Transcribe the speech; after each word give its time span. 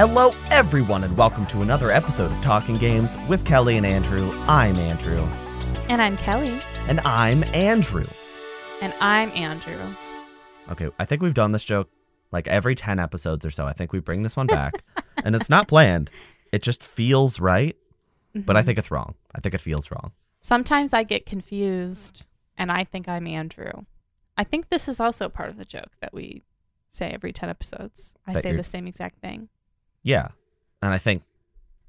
Hello, 0.00 0.32
everyone, 0.50 1.04
and 1.04 1.14
welcome 1.14 1.44
to 1.48 1.60
another 1.60 1.90
episode 1.90 2.32
of 2.32 2.42
Talking 2.42 2.78
Games 2.78 3.18
with 3.28 3.44
Kelly 3.44 3.76
and 3.76 3.84
Andrew. 3.84 4.32
I'm 4.48 4.76
Andrew. 4.76 5.22
And 5.90 6.00
I'm 6.00 6.16
Kelly. 6.16 6.58
And 6.88 7.00
I'm 7.00 7.44
Andrew. 7.52 8.04
And 8.80 8.94
I'm 9.02 9.28
Andrew. 9.32 9.76
Okay, 10.70 10.88
I 10.98 11.04
think 11.04 11.20
we've 11.20 11.34
done 11.34 11.52
this 11.52 11.64
joke 11.64 11.90
like 12.32 12.48
every 12.48 12.74
10 12.74 12.98
episodes 12.98 13.44
or 13.44 13.50
so. 13.50 13.66
I 13.66 13.74
think 13.74 13.92
we 13.92 14.00
bring 14.00 14.22
this 14.22 14.36
one 14.36 14.46
back. 14.46 14.82
and 15.22 15.36
it's 15.36 15.50
not 15.50 15.68
planned, 15.68 16.08
it 16.50 16.62
just 16.62 16.82
feels 16.82 17.38
right, 17.38 17.76
mm-hmm. 18.34 18.46
but 18.46 18.56
I 18.56 18.60
mm-hmm. 18.60 18.68
think 18.68 18.78
it's 18.78 18.90
wrong. 18.90 19.16
I 19.34 19.40
think 19.40 19.54
it 19.54 19.60
feels 19.60 19.90
wrong. 19.90 20.12
Sometimes 20.40 20.94
I 20.94 21.02
get 21.02 21.26
confused 21.26 22.24
and 22.56 22.72
I 22.72 22.84
think 22.84 23.06
I'm 23.06 23.26
Andrew. 23.26 23.84
I 24.38 24.44
think 24.44 24.70
this 24.70 24.88
is 24.88 24.98
also 24.98 25.28
part 25.28 25.50
of 25.50 25.58
the 25.58 25.66
joke 25.66 25.90
that 26.00 26.14
we 26.14 26.42
say 26.88 27.10
every 27.10 27.34
10 27.34 27.50
episodes. 27.50 28.14
I 28.26 28.32
that 28.32 28.42
say 28.42 28.56
the 28.56 28.64
same 28.64 28.86
exact 28.86 29.20
thing. 29.20 29.50
Yeah. 30.02 30.28
And 30.82 30.92
I 30.92 30.98
think 30.98 31.22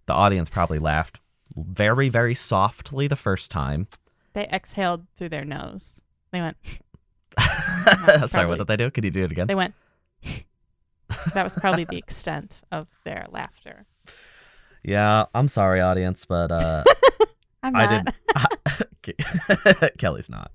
the 0.06 0.14
audience 0.14 0.50
probably 0.50 0.80
laughed 0.80 1.20
very, 1.56 2.10
very 2.10 2.36
softly 2.36 3.08
the 3.08 3.16
first 3.16 3.52
time. 3.52 3.88
They 4.34 4.48
exhaled 4.48 5.08
through 5.18 5.30
their 5.30 5.46
nose. 5.46 6.06
They 6.32 6.42
went. 6.42 6.58
Sorry, 7.40 8.28
probably, 8.30 8.46
what 8.46 8.58
did 8.58 8.68
they 8.68 8.78
do? 8.78 8.92
Can 8.92 9.04
you 9.04 9.12
do 9.12 9.24
it 9.24 9.32
again? 9.32 9.48
They 9.48 9.56
went. 9.56 9.74
that 11.34 11.44
was 11.44 11.56
probably 11.56 11.86
the 11.86 11.98
extent 11.98 12.62
of 12.72 12.88
their 13.04 13.26
laughter. 13.30 13.86
Yeah, 14.84 15.26
I'm 15.34 15.48
sorry, 15.48 15.80
audience, 15.80 16.26
but 16.26 16.52
uh, 16.52 16.84
I'm 17.64 17.74
not. 17.74 18.14
I 18.36 18.48
did. 19.04 19.98
Kelly's 19.98 20.30
not. 20.30 20.52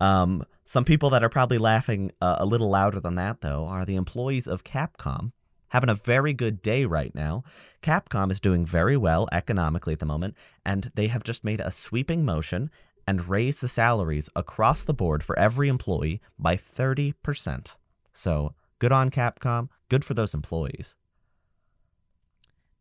Um, 0.00 0.44
some 0.64 0.84
people 0.84 1.10
that 1.10 1.22
are 1.22 1.28
probably 1.28 1.58
laughing 1.58 2.12
uh, 2.20 2.36
a 2.38 2.46
little 2.46 2.68
louder 2.70 3.00
than 3.00 3.14
that, 3.14 3.40
though, 3.40 3.66
are 3.66 3.84
the 3.84 3.96
employees 3.96 4.46
of 4.46 4.64
Capcom 4.64 5.32
having 5.74 5.90
a 5.90 5.94
very 5.94 6.32
good 6.32 6.62
day 6.62 6.84
right 6.84 7.12
now. 7.16 7.42
Capcom 7.82 8.30
is 8.30 8.38
doing 8.38 8.64
very 8.64 8.96
well 8.96 9.28
economically 9.32 9.92
at 9.92 9.98
the 9.98 10.06
moment, 10.06 10.36
and 10.64 10.92
they 10.94 11.08
have 11.08 11.24
just 11.24 11.42
made 11.42 11.60
a 11.60 11.72
sweeping 11.72 12.24
motion 12.24 12.70
and 13.08 13.28
raised 13.28 13.60
the 13.60 13.66
salaries 13.66 14.30
across 14.36 14.84
the 14.84 14.94
board 14.94 15.24
for 15.24 15.36
every 15.36 15.68
employee 15.68 16.22
by 16.38 16.56
30%. 16.56 17.72
So 18.12 18.54
good 18.78 18.92
on 18.92 19.10
Capcom, 19.10 19.68
good 19.88 20.04
for 20.04 20.14
those 20.14 20.32
employees. 20.32 20.94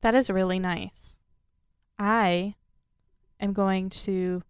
That 0.02 0.14
is 0.14 0.30
really 0.30 0.60
nice. 0.60 1.20
I 1.98 2.54
am 3.40 3.54
going 3.54 3.90
to 3.90 4.44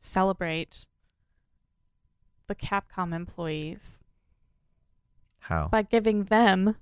celebrate 0.00 0.86
the 2.46 2.54
Capcom 2.54 3.14
employees. 3.14 4.00
How? 5.40 5.68
By 5.70 5.82
giving 5.82 6.24
them 6.24 6.76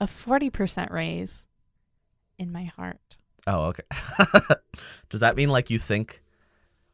a 0.00 0.06
40% 0.06 0.90
raise 0.90 1.46
in 2.38 2.52
my 2.52 2.64
heart. 2.64 3.16
Oh, 3.46 3.66
okay. 3.66 3.84
Does 5.08 5.20
that 5.20 5.36
mean 5.36 5.50
like 5.50 5.70
you 5.70 5.78
think 5.78 6.22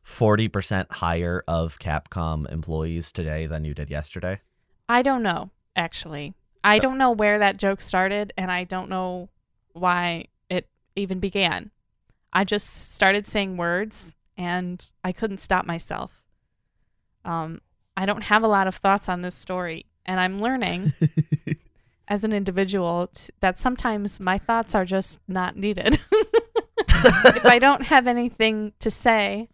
40% 0.04 0.90
higher 0.90 1.44
of 1.46 1.78
Capcom 1.78 2.50
employees 2.50 3.12
today 3.12 3.46
than 3.46 3.64
you 3.64 3.74
did 3.74 3.90
yesterday? 3.90 4.40
I 4.88 5.02
don't 5.02 5.22
know, 5.22 5.50
actually. 5.76 6.34
I 6.62 6.78
don't 6.78 6.98
know 6.98 7.12
where 7.12 7.38
that 7.38 7.56
joke 7.56 7.80
started 7.80 8.32
and 8.36 8.50
I 8.50 8.64
don't 8.64 8.90
know 8.90 9.30
why 9.72 10.26
it 10.50 10.68
even 10.96 11.20
began. 11.20 11.70
I 12.32 12.44
just 12.44 12.92
started 12.92 13.26
saying 13.26 13.56
words 13.56 14.14
and 14.36 14.90
I 15.02 15.12
couldn't 15.12 15.38
stop 15.38 15.64
myself. 15.64 16.22
Um, 17.24 17.60
I 17.96 18.04
don't 18.04 18.24
have 18.24 18.42
a 18.42 18.48
lot 18.48 18.66
of 18.66 18.76
thoughts 18.76 19.08
on 19.08 19.22
this 19.22 19.34
story 19.34 19.86
and 20.04 20.20
I'm 20.20 20.40
learning 20.40 20.92
as 22.10 22.24
an 22.24 22.32
individual 22.32 23.08
t- 23.14 23.32
that 23.38 23.56
sometimes 23.56 24.18
my 24.18 24.36
thoughts 24.36 24.74
are 24.74 24.84
just 24.84 25.20
not 25.28 25.56
needed. 25.56 25.98
if 26.12 27.46
I 27.46 27.60
don't 27.60 27.82
have 27.82 28.08
anything 28.08 28.72
to 28.80 28.90
say, 28.90 29.48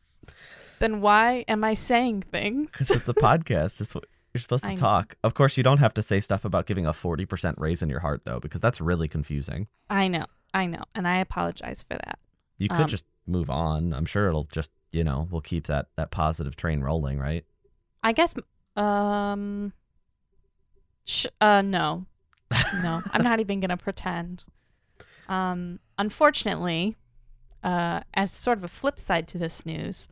then 0.78 1.02
why 1.02 1.44
am 1.46 1.62
I 1.62 1.74
saying 1.74 2.22
things? 2.22 2.70
Because 2.72 2.90
it's 2.90 3.08
a 3.08 3.14
podcast. 3.14 3.82
It's 3.82 3.94
what 3.94 4.06
you're 4.32 4.40
supposed 4.40 4.64
to 4.64 4.70
I 4.70 4.74
talk. 4.74 5.16
Know. 5.22 5.28
Of 5.28 5.34
course, 5.34 5.58
you 5.58 5.62
don't 5.62 5.78
have 5.78 5.92
to 5.94 6.02
say 6.02 6.20
stuff 6.20 6.46
about 6.46 6.66
giving 6.66 6.86
a 6.86 6.92
40% 6.92 7.54
raise 7.58 7.82
in 7.82 7.90
your 7.90 8.00
heart, 8.00 8.22
though, 8.24 8.40
because 8.40 8.62
that's 8.62 8.80
really 8.80 9.06
confusing. 9.06 9.68
I 9.90 10.08
know. 10.08 10.24
I 10.54 10.64
know. 10.64 10.82
And 10.94 11.06
I 11.06 11.18
apologize 11.18 11.84
for 11.86 11.98
that. 11.98 12.18
You 12.56 12.70
could 12.70 12.80
um, 12.80 12.88
just 12.88 13.04
move 13.26 13.50
on. 13.50 13.92
I'm 13.92 14.06
sure 14.06 14.28
it'll 14.28 14.48
just, 14.50 14.70
you 14.92 15.04
know, 15.04 15.28
we'll 15.30 15.42
keep 15.42 15.66
that, 15.66 15.88
that 15.96 16.10
positive 16.10 16.56
train 16.56 16.80
rolling, 16.80 17.18
right? 17.18 17.44
I 18.02 18.12
guess, 18.12 18.34
um, 18.76 19.74
sh- 21.04 21.26
uh, 21.42 21.60
no 21.60 22.06
no, 22.82 23.00
I'm 23.12 23.22
not 23.22 23.40
even 23.40 23.60
going 23.60 23.70
to 23.70 23.76
pretend. 23.76 24.44
Um, 25.28 25.80
unfortunately, 25.98 26.96
uh, 27.62 28.00
as 28.14 28.30
sort 28.30 28.58
of 28.58 28.64
a 28.64 28.68
flip 28.68 28.98
side 29.00 29.26
to 29.28 29.38
this 29.38 29.66
news, 29.66 30.08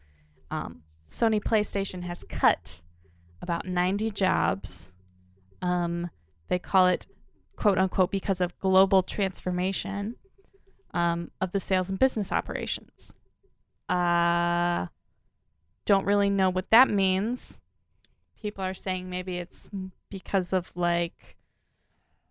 um, 0.50 0.82
Sony 1.08 1.40
PlayStation 1.40 2.02
has 2.02 2.24
cut 2.28 2.82
about 3.40 3.66
90 3.66 4.10
jobs. 4.10 4.92
Um, 5.62 6.10
they 6.48 6.58
call 6.58 6.86
it 6.86 7.06
quote 7.56 7.78
unquote 7.78 8.10
because 8.10 8.40
of 8.40 8.58
global 8.58 9.02
transformation 9.02 10.16
um, 10.92 11.30
of 11.40 11.52
the 11.52 11.60
sales 11.60 11.90
and 11.90 11.98
business 11.98 12.32
operations. 12.32 13.14
Uh, 13.88 14.86
don't 15.84 16.06
really 16.06 16.30
know 16.30 16.50
what 16.50 16.70
that 16.70 16.88
means. 16.88 17.60
People 18.40 18.64
are 18.64 18.74
saying 18.74 19.08
maybe 19.08 19.38
it's 19.38 19.70
because 20.10 20.52
of 20.52 20.76
like 20.76 21.36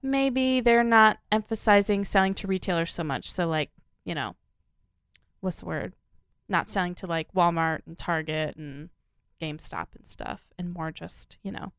maybe 0.03 0.59
they're 0.59 0.83
not 0.83 1.19
emphasizing 1.31 2.03
selling 2.03 2.33
to 2.35 2.47
retailers 2.47 2.93
so 2.93 3.03
much. 3.03 3.31
So 3.31 3.47
like, 3.47 3.71
you 4.03 4.13
know, 4.13 4.35
what's 5.39 5.61
the 5.61 5.65
word? 5.65 5.93
Not 6.49 6.69
selling 6.69 6.93
to 6.95 7.07
like 7.07 7.33
Walmart 7.33 7.79
and 7.87 7.97
Target 7.97 8.57
and 8.57 8.89
GameStop 9.41 9.87
and 9.95 10.05
stuff 10.05 10.51
and 10.59 10.73
more 10.73 10.91
just, 10.91 11.39
you 11.41 11.51
know, 11.51 11.71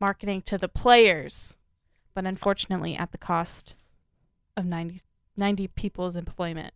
marketing 0.00 0.42
to 0.42 0.56
the 0.56 0.68
players. 0.68 1.58
But 2.14 2.26
unfortunately 2.26 2.94
at 2.96 3.10
the 3.10 3.18
cost 3.18 3.74
of 4.56 4.64
90, 4.64 5.00
90 5.36 5.66
people's 5.68 6.14
employment, 6.14 6.74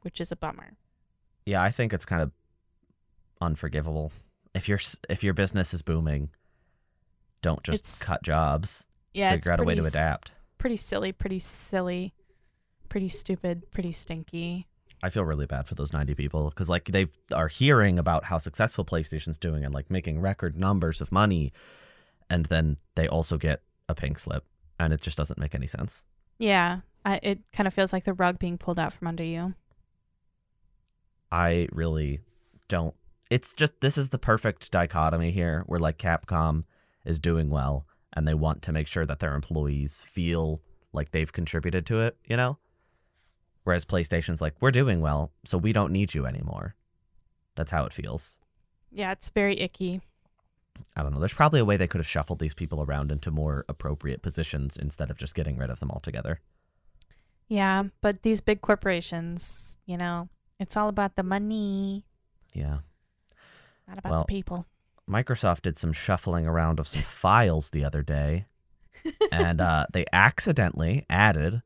which 0.00 0.20
is 0.20 0.32
a 0.32 0.36
bummer. 0.36 0.72
Yeah, 1.46 1.62
I 1.62 1.70
think 1.70 1.92
it's 1.92 2.04
kind 2.04 2.22
of 2.22 2.32
unforgivable. 3.40 4.12
If 4.54 4.68
your 4.68 4.80
if 5.08 5.22
your 5.22 5.34
business 5.34 5.72
is 5.72 5.82
booming, 5.82 6.30
don't 7.42 7.62
just 7.62 7.80
it's, 7.80 8.02
cut 8.02 8.22
jobs 8.22 8.88
yeah, 9.12 9.32
figure 9.32 9.52
out 9.52 9.60
a 9.60 9.64
way 9.64 9.74
to 9.74 9.84
adapt. 9.84 10.32
Pretty 10.58 10.76
silly, 10.76 11.12
pretty 11.12 11.38
silly, 11.38 12.14
pretty 12.88 13.08
stupid, 13.08 13.70
pretty 13.70 13.92
stinky. 13.92 14.66
I 15.02 15.10
feel 15.10 15.24
really 15.24 15.46
bad 15.46 15.68
for 15.68 15.76
those 15.76 15.92
90 15.92 16.14
people 16.14 16.48
because 16.48 16.68
like 16.68 16.86
they 16.86 17.06
are 17.32 17.48
hearing 17.48 17.98
about 17.98 18.24
how 18.24 18.38
successful 18.38 18.84
PlayStation's 18.84 19.38
doing 19.38 19.64
and 19.64 19.72
like 19.72 19.90
making 19.90 20.20
record 20.20 20.56
numbers 20.56 21.00
of 21.00 21.12
money, 21.12 21.52
and 22.28 22.46
then 22.46 22.78
they 22.96 23.06
also 23.06 23.36
get 23.36 23.62
a 23.88 23.94
pink 23.94 24.18
slip, 24.18 24.44
and 24.78 24.92
it 24.92 25.00
just 25.00 25.16
doesn't 25.16 25.38
make 25.38 25.54
any 25.54 25.66
sense. 25.66 26.02
Yeah, 26.38 26.80
I, 27.04 27.20
it 27.22 27.40
kind 27.52 27.66
of 27.66 27.74
feels 27.74 27.92
like 27.92 28.04
the 28.04 28.12
rug 28.12 28.38
being 28.38 28.58
pulled 28.58 28.78
out 28.78 28.92
from 28.92 29.08
under 29.08 29.24
you. 29.24 29.54
I 31.30 31.68
really 31.72 32.20
don't. 32.68 32.94
It's 33.30 33.52
just 33.52 33.80
this 33.80 33.98
is 33.98 34.08
the 34.08 34.18
perfect 34.18 34.70
dichotomy 34.70 35.30
here, 35.30 35.62
where 35.66 35.80
like 35.80 35.98
Capcom 35.98 36.64
is 37.04 37.20
doing 37.20 37.50
well, 37.50 37.86
and 38.18 38.26
they 38.26 38.34
want 38.34 38.62
to 38.62 38.72
make 38.72 38.88
sure 38.88 39.06
that 39.06 39.20
their 39.20 39.36
employees 39.36 40.02
feel 40.02 40.60
like 40.92 41.12
they've 41.12 41.32
contributed 41.32 41.86
to 41.86 42.00
it, 42.00 42.16
you 42.24 42.36
know? 42.36 42.58
Whereas 43.62 43.84
PlayStation's 43.84 44.40
like, 44.40 44.54
we're 44.60 44.72
doing 44.72 45.00
well, 45.00 45.30
so 45.44 45.56
we 45.56 45.72
don't 45.72 45.92
need 45.92 46.14
you 46.14 46.26
anymore. 46.26 46.74
That's 47.54 47.70
how 47.70 47.84
it 47.84 47.92
feels. 47.92 48.36
Yeah, 48.90 49.12
it's 49.12 49.30
very 49.30 49.60
icky. 49.60 50.00
I 50.96 51.04
don't 51.04 51.12
know. 51.12 51.20
There's 51.20 51.32
probably 51.32 51.60
a 51.60 51.64
way 51.64 51.76
they 51.76 51.86
could 51.86 52.00
have 52.00 52.08
shuffled 52.08 52.40
these 52.40 52.54
people 52.54 52.82
around 52.82 53.12
into 53.12 53.30
more 53.30 53.64
appropriate 53.68 54.20
positions 54.20 54.76
instead 54.76 55.12
of 55.12 55.16
just 55.16 55.36
getting 55.36 55.56
rid 55.56 55.70
of 55.70 55.78
them 55.78 55.90
altogether. 55.92 56.40
Yeah, 57.46 57.84
but 58.00 58.22
these 58.22 58.40
big 58.40 58.62
corporations, 58.62 59.78
you 59.86 59.96
know, 59.96 60.28
it's 60.58 60.76
all 60.76 60.88
about 60.88 61.14
the 61.14 61.22
money. 61.22 62.04
Yeah. 62.52 62.78
Not 63.86 63.98
about 63.98 64.10
well, 64.10 64.24
the 64.26 64.34
people. 64.34 64.66
Microsoft 65.08 65.62
did 65.62 65.78
some 65.78 65.92
shuffling 65.92 66.46
around 66.46 66.78
of 66.78 66.88
some 66.88 67.02
files 67.06 67.70
the 67.70 67.84
other 67.84 68.02
day, 68.02 68.46
and 69.32 69.60
uh, 69.60 69.86
they 69.92 70.04
accidentally 70.12 71.06
added 71.08 71.62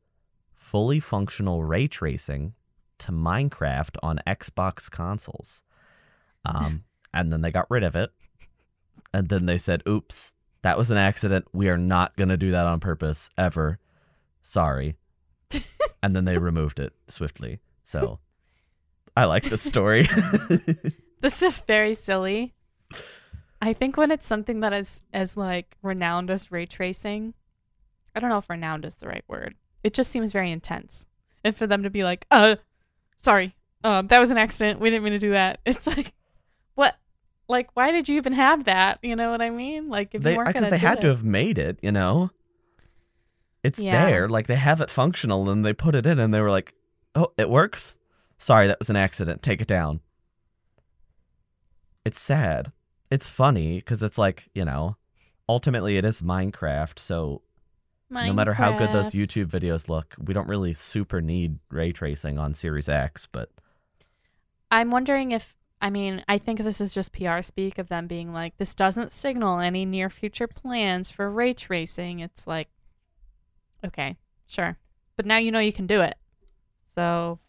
fully 0.55 1.01
functional 1.01 1.65
ray 1.65 1.87
tracing 1.87 2.55
to 2.99 3.13
Minecraft 3.13 3.97
on 4.03 4.21
Xbox 4.27 4.91
consoles. 4.91 5.65
Um, 6.45 6.85
and 7.15 7.33
then 7.33 7.43
they 7.43 7.51
got 7.51 7.71
rid 7.71 7.83
of 7.83 7.97
it. 7.97 8.11
And 9.13 9.29
then 9.29 9.47
they 9.47 9.59
said, 9.59 9.83
oops, 9.87 10.35
that 10.63 10.79
was 10.79 10.91
an 10.91 10.97
accident. 10.97 11.47
We 11.53 11.69
are 11.69 11.77
not 11.77 12.17
going 12.17 12.29
to 12.29 12.37
do 12.37 12.53
that 12.53 12.67
on 12.67 12.81
purpose 12.81 13.29
ever. 13.37 13.79
Sorry. 14.41 14.97
and 16.03 16.17
then 16.17 16.25
they 16.25 16.39
removed 16.39 16.81
it 16.81 16.95
swiftly. 17.09 17.59
So 17.83 18.21
I 19.17 19.25
like 19.25 19.45
this 19.45 19.63
story. 19.63 20.09
this 21.21 21.43
is 21.43 21.61
very 21.63 21.95
silly. 21.95 22.55
I 23.63 23.73
think 23.73 23.97
when 23.97 24.11
it's 24.11 24.27
something 24.27 24.59
that 24.61 24.73
is 24.73 25.01
as 25.13 25.37
like 25.37 25.77
renowned 25.83 26.31
as 26.31 26.51
ray 26.51 26.67
tracing, 26.67 27.33
I 28.15 28.21
don't 28.21 28.29
know 28.29 28.39
if 28.39 28.51
renowned 28.51 28.85
is 28.85 28.97
the 28.97 29.07
right 29.09 29.25
word. 29.29 29.55
it 29.85 29.95
just 29.95 30.11
seems 30.11 30.33
very 30.33 30.51
intense. 30.51 31.07
And 31.45 31.57
for 31.57 31.67
them 31.67 31.83
to 31.83 31.91
be 31.91 32.03
like, 32.05 32.27
uh, 32.31 32.57
sorry, 33.17 33.55
um, 33.85 34.07
that 34.09 34.21
was 34.21 34.31
an 34.31 34.37
accident. 34.39 34.79
We 34.81 34.91
didn't 34.91 35.05
mean 35.05 35.13
to 35.15 35.19
do 35.19 35.31
that. 35.31 35.61
It's 35.67 35.87
like, 35.87 36.13
what? 36.75 36.97
Like, 37.49 37.71
why 37.75 37.91
did 37.93 38.09
you 38.09 38.17
even 38.17 38.33
have 38.33 38.65
that? 38.65 38.99
You 39.03 39.17
know 39.17 39.31
what 39.31 39.41
I 39.43 39.51
mean? 39.51 39.89
Like, 39.89 40.15
if 40.15 40.23
They 40.23 40.33
you 40.33 40.37
weren't 40.39 40.49
because 40.49 40.61
gonna 40.63 40.71
they 40.71 40.79
had 40.79 41.01
to 41.01 41.09
have 41.09 41.25
made 41.25 41.57
it, 41.59 41.79
you 41.83 41.91
know. 41.93 42.31
It's 43.65 43.81
Yeah. 43.81 44.05
there, 44.05 44.29
like 44.29 44.47
they 44.49 44.57
have 44.57 44.81
it 44.81 44.91
functional, 44.91 45.49
and 45.51 45.65
they 45.65 45.73
put 45.73 45.95
it 45.95 46.05
in, 46.07 46.19
and 46.19 46.35
they 46.35 46.41
were 46.41 46.51
like, 46.51 46.75
"Oh, 47.15 47.33
it 47.39 47.49
works." 47.49 47.99
Sorry, 48.39 48.67
that 48.67 48.79
was 48.81 48.91
an 48.91 48.97
accident. 48.97 49.41
Take 49.43 49.61
it 49.61 49.69
down. 49.69 50.01
It's 52.05 52.21
sad. 52.21 52.73
It's 53.13 53.29
funny 53.29 53.77
because 53.77 54.03
it's 54.03 54.17
like 54.17 54.49
you 54.55 54.65
know, 54.65 54.97
ultimately 55.47 55.99
it 55.99 56.05
is 56.07 56.23
Minecraft, 56.23 56.99
so 56.99 57.43
no 58.09 58.33
matter 58.33 58.55
how 58.55 58.79
good 58.79 58.91
those 58.91 59.13
YouTube 59.13 59.49
videos 59.49 59.87
look, 59.87 60.15
we 60.19 60.33
don't 60.33 60.49
really 60.49 60.73
super 60.73 61.21
need 61.21 61.59
ray 61.71 61.93
tracing 61.93 62.39
on 62.39 62.55
Series 62.55 62.89
X. 62.89 63.29
But 63.31 63.51
I'm 64.71 64.91
wondering 64.91 65.33
if 65.33 65.55
I 65.83 65.91
mean 65.91 66.25
I 66.27 66.39
think 66.39 66.61
this 66.61 66.81
is 66.81 66.95
just 66.95 67.13
PR 67.13 67.43
speak 67.43 67.77
of 67.77 67.89
them 67.89 68.07
being 68.07 68.33
like 68.33 68.57
this 68.57 68.75
doesn't 68.75 69.13
signal 69.13 69.61
any 69.61 69.85
near 69.85 70.09
future 70.09 70.49
plans 70.49 71.11
for 71.11 71.31
ray 71.31 71.53
tracing. 71.53 72.21
It's 72.21 72.47
like 72.47 72.69
okay, 73.85 74.17
sure, 74.47 74.79
but 75.17 75.27
now 75.27 75.37
you 75.37 75.51
know 75.51 75.59
you 75.59 75.75
can 75.75 75.87
do 75.87 76.01
it. 76.01 76.17
So 76.95 77.41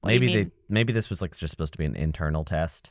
what 0.00 0.12
do 0.12 0.18
maybe 0.18 0.34
they 0.34 0.50
maybe 0.70 0.94
this 0.94 1.10
was 1.10 1.20
like 1.20 1.36
just 1.36 1.50
supposed 1.50 1.74
to 1.74 1.78
be 1.78 1.84
an 1.84 1.94
internal 1.94 2.42
test, 2.42 2.90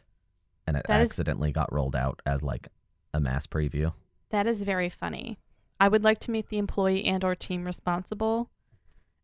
and 0.68 0.78
it 0.78 0.86
That 0.88 1.02
is- 1.02 1.10
accidentally 1.10 1.52
got 1.52 1.72
rolled 1.74 1.96
out 1.96 2.22
as 2.25 2.42
like 2.44 2.68
a 3.13 3.19
mass 3.19 3.46
preview. 3.48 3.94
that 4.30 4.48
is 4.48 4.63
very 4.63 4.90
funny. 4.90 5.38
I 5.80 5.88
would 5.88 6.04
like 6.04 6.19
to 6.19 6.31
meet 6.31 6.50
the 6.50 6.58
employee 6.58 7.04
and 7.06 7.24
or 7.24 7.36
team 7.36 7.66
responsible 7.66 8.50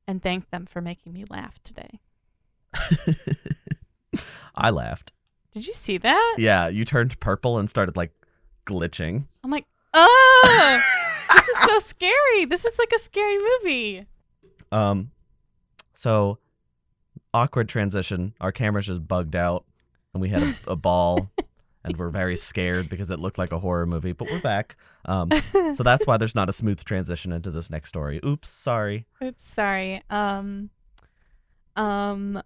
and 0.07 0.21
thank 0.21 0.49
them 0.49 0.65
for 0.65 0.81
making 0.81 1.13
me 1.13 1.23
laugh 1.29 1.61
today. 1.63 1.99
I 4.55 4.69
laughed. 4.71 5.11
Did 5.51 5.67
you 5.67 5.73
see 5.73 5.97
that? 5.99 6.35
Yeah, 6.37 6.67
you 6.67 6.83
turned 6.85 7.19
purple 7.19 7.57
and 7.59 7.69
started 7.69 7.95
like 7.95 8.11
glitching. 8.65 9.25
I'm 9.43 9.51
like, 9.51 9.65
oh, 9.93 10.81
this 11.33 11.47
is 11.47 11.57
so 11.59 11.79
scary. 11.79 12.45
This 12.45 12.65
is 12.65 12.77
like 12.79 12.91
a 12.95 12.99
scary 12.99 13.37
movie. 13.37 14.05
Um, 14.71 15.11
so 15.93 16.39
awkward 17.33 17.69
transition. 17.69 18.33
Our 18.41 18.51
cameras 18.51 18.87
just 18.87 19.07
bugged 19.07 19.35
out, 19.35 19.65
and 20.13 20.21
we 20.21 20.29
had 20.29 20.43
a, 20.43 20.55
a 20.71 20.75
ball, 20.75 21.29
and 21.83 21.97
we're 21.97 22.09
very 22.09 22.37
scared 22.37 22.89
because 22.89 23.09
it 23.11 23.19
looked 23.19 23.37
like 23.37 23.51
a 23.51 23.59
horror 23.59 23.85
movie. 23.85 24.11
But 24.13 24.29
we're 24.31 24.39
back. 24.41 24.75
Um, 25.05 25.31
so 25.73 25.83
that's 25.83 26.05
why 26.05 26.17
there's 26.17 26.35
not 26.35 26.49
a 26.49 26.53
smooth 26.53 26.83
transition 26.83 27.31
into 27.31 27.51
this 27.51 27.69
next 27.69 27.89
story. 27.89 28.19
Oops, 28.25 28.49
sorry. 28.49 29.05
Oops, 29.23 29.43
sorry. 29.43 30.03
Um, 30.09 30.69
um, 31.75 32.41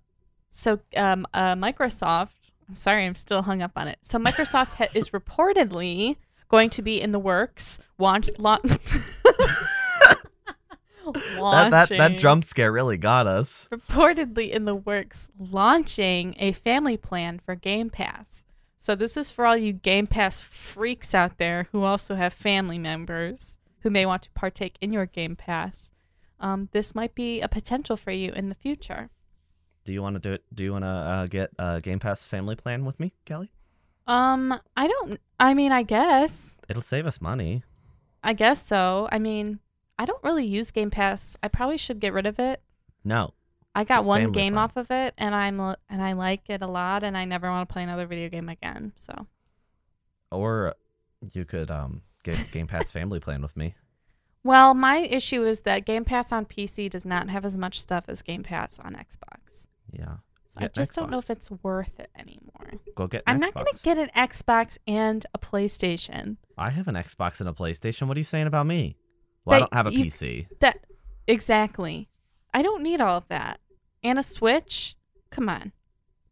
so 0.50 0.80
um, 0.96 1.26
uh, 1.34 1.56
Microsoft. 1.56 2.30
I'm 2.70 2.76
sorry, 2.76 3.06
I'm 3.06 3.16
still 3.16 3.42
hung 3.42 3.62
up 3.62 3.72
on 3.76 3.88
it. 3.88 4.00
So 4.04 4.18
Microsoft 4.18 4.76
ha- 4.76 4.88
is 4.94 5.10
reportedly 5.10 6.18
going 6.48 6.70
to 6.70 6.82
be 6.82 7.02
in 7.02 7.12
the 7.12 7.20
works. 7.20 7.80
Launch, 7.98 8.30
launch. 8.38 8.72
That, 11.42 11.72
that 11.72 11.90
that 11.90 12.18
jump 12.18 12.44
scare 12.46 12.72
really 12.72 12.98
got 12.98 13.28
us. 13.28 13.68
reportedly 13.72 14.52
in 14.52 14.66
the 14.66 14.76
works 14.76 15.30
launching 15.40 16.36
a 16.40 16.52
family 16.52 16.98
plan 16.98 17.40
for 17.40 17.56
Game 17.56 17.90
Pass. 17.90 18.46
So 18.78 18.96
this 18.96 19.18
is 19.18 19.30
for 19.32 19.46
all 19.46 19.58
you 19.58 19.74
Game 19.74 20.08
Pass 20.08 20.42
freaks 20.42 21.14
out 21.14 21.38
there 21.38 21.68
who 21.72 21.84
also 21.84 22.16
have 22.16 22.34
family 22.34 22.80
members 22.80 23.60
who 23.82 23.90
may 23.90 24.06
want 24.06 24.24
to 24.24 24.32
partake 24.32 24.78
in 24.82 24.94
your 24.94 25.06
Game 25.06 25.36
Pass. 25.36 25.92
Um, 26.40 26.70
this 26.72 26.96
might 26.96 27.14
be 27.14 27.42
a 27.42 27.48
potential 27.48 27.98
for 27.98 28.12
you 28.12 28.32
in 28.32 28.50
the 28.50 28.56
future. 28.56 29.10
Do 29.86 29.94
you 29.94 30.02
want 30.02 30.16
to 30.16 30.20
do 30.20 30.34
it? 30.34 30.44
Do 30.54 30.64
you 30.64 30.72
want 30.72 30.84
to 30.84 30.88
uh, 30.88 31.28
get 31.28 31.52
a 31.60 31.82
Game 31.82 32.00
Pass 32.00 32.24
family 32.24 32.56
plan 32.56 32.86
with 32.86 33.00
me, 33.00 33.14
Kelly? 33.26 33.52
Um, 34.08 34.60
I 34.76 34.88
don't. 34.88 35.20
I 35.40 35.54
mean, 35.54 35.72
I 35.72 35.84
guess. 35.84 36.58
It'll 36.70 36.82
save 36.82 37.06
us 37.06 37.22
money. 37.22 37.64
I 38.24 38.34
guess 38.34 38.64
so. 38.64 39.08
I 39.12 39.20
mean, 39.20 39.60
I 40.02 40.06
don't 40.06 40.24
really 40.24 40.48
use 40.48 40.72
Game 40.72 40.90
Pass. 40.90 41.38
I 41.44 41.48
probably 41.48 41.78
should 41.78 42.00
get 42.00 42.12
rid 42.12 42.26
of 42.26 42.40
it. 42.40 42.60
No, 43.04 43.36
I 43.76 43.84
got 43.84 44.04
one 44.04 44.32
game 44.32 44.54
plan. 44.54 44.64
off 44.64 44.76
of 44.76 44.90
it, 44.90 45.14
and 45.16 45.36
I'm 45.36 45.60
and 45.60 46.02
I 46.02 46.14
like 46.14 46.50
it 46.50 46.64
a 46.64 46.68
lot, 46.68 47.04
and 47.04 47.16
I 47.16 47.26
never 47.26 47.48
want 47.52 47.70
to 47.70 47.72
play 47.72 47.84
another 47.84 48.08
video 48.08 48.28
game 48.28 48.50
again. 48.50 48.94
So. 48.96 49.28
or 50.32 50.74
you 51.34 51.46
could 51.46 51.70
um 51.70 52.02
get 52.24 52.48
Game 52.52 52.66
Pass 52.66 52.90
family 52.90 53.20
plan 53.20 53.44
with 53.44 53.56
me. 53.56 53.76
Well, 54.44 54.74
my 54.74 54.98
issue 54.98 55.46
is 55.46 55.62
that 55.62 55.86
Game 55.86 56.04
Pass 56.04 56.32
on 56.32 56.48
PC 56.48 56.90
does 56.90 57.06
not 57.06 57.30
have 57.30 57.46
as 57.46 57.56
much 57.56 57.80
stuff 57.80 58.06
as 58.08 58.24
Game 58.24 58.42
Pass 58.42 58.80
on 58.80 58.96
Xbox. 58.96 59.68
Yeah, 59.92 60.16
So 60.48 60.62
I 60.66 60.68
just 60.68 60.94
don't 60.96 61.12
know 61.12 61.20
if 61.20 61.30
it's 61.30 61.52
worth 61.62 62.00
it 62.00 62.10
anymore. 62.18 62.80
go 62.96 63.06
get. 63.06 63.22
I'm 63.28 63.40
not 63.40 63.54
going 63.54 63.68
to 63.72 63.80
get 63.84 64.00
an 64.00 64.10
Xbox 64.16 64.80
and 64.88 65.28
a 65.36 65.38
PlayStation. 65.38 66.38
I 66.58 66.72
have 66.72 66.88
an 66.88 66.96
Xbox 66.96 67.40
and 67.40 67.48
a 67.48 67.54
PlayStation. 67.54 68.08
What 68.08 68.18
are 68.18 68.20
you 68.20 68.24
saying 68.24 68.48
about 68.48 68.66
me? 68.66 68.98
Well, 69.46 69.56
I 69.56 69.60
don't 69.60 69.74
have 69.74 69.88
a 69.88 69.94
you- 69.94 70.06
PC. 70.06 70.48
That 70.60 70.80
exactly. 71.28 72.10
I 72.54 72.62
don't 72.62 72.84
need 72.84 73.02
all 73.02 73.18
of 73.18 73.28
that. 73.30 73.60
And 74.04 74.20
a 74.20 74.24
Switch? 74.24 74.96
Come 75.30 75.48
on. 75.50 75.72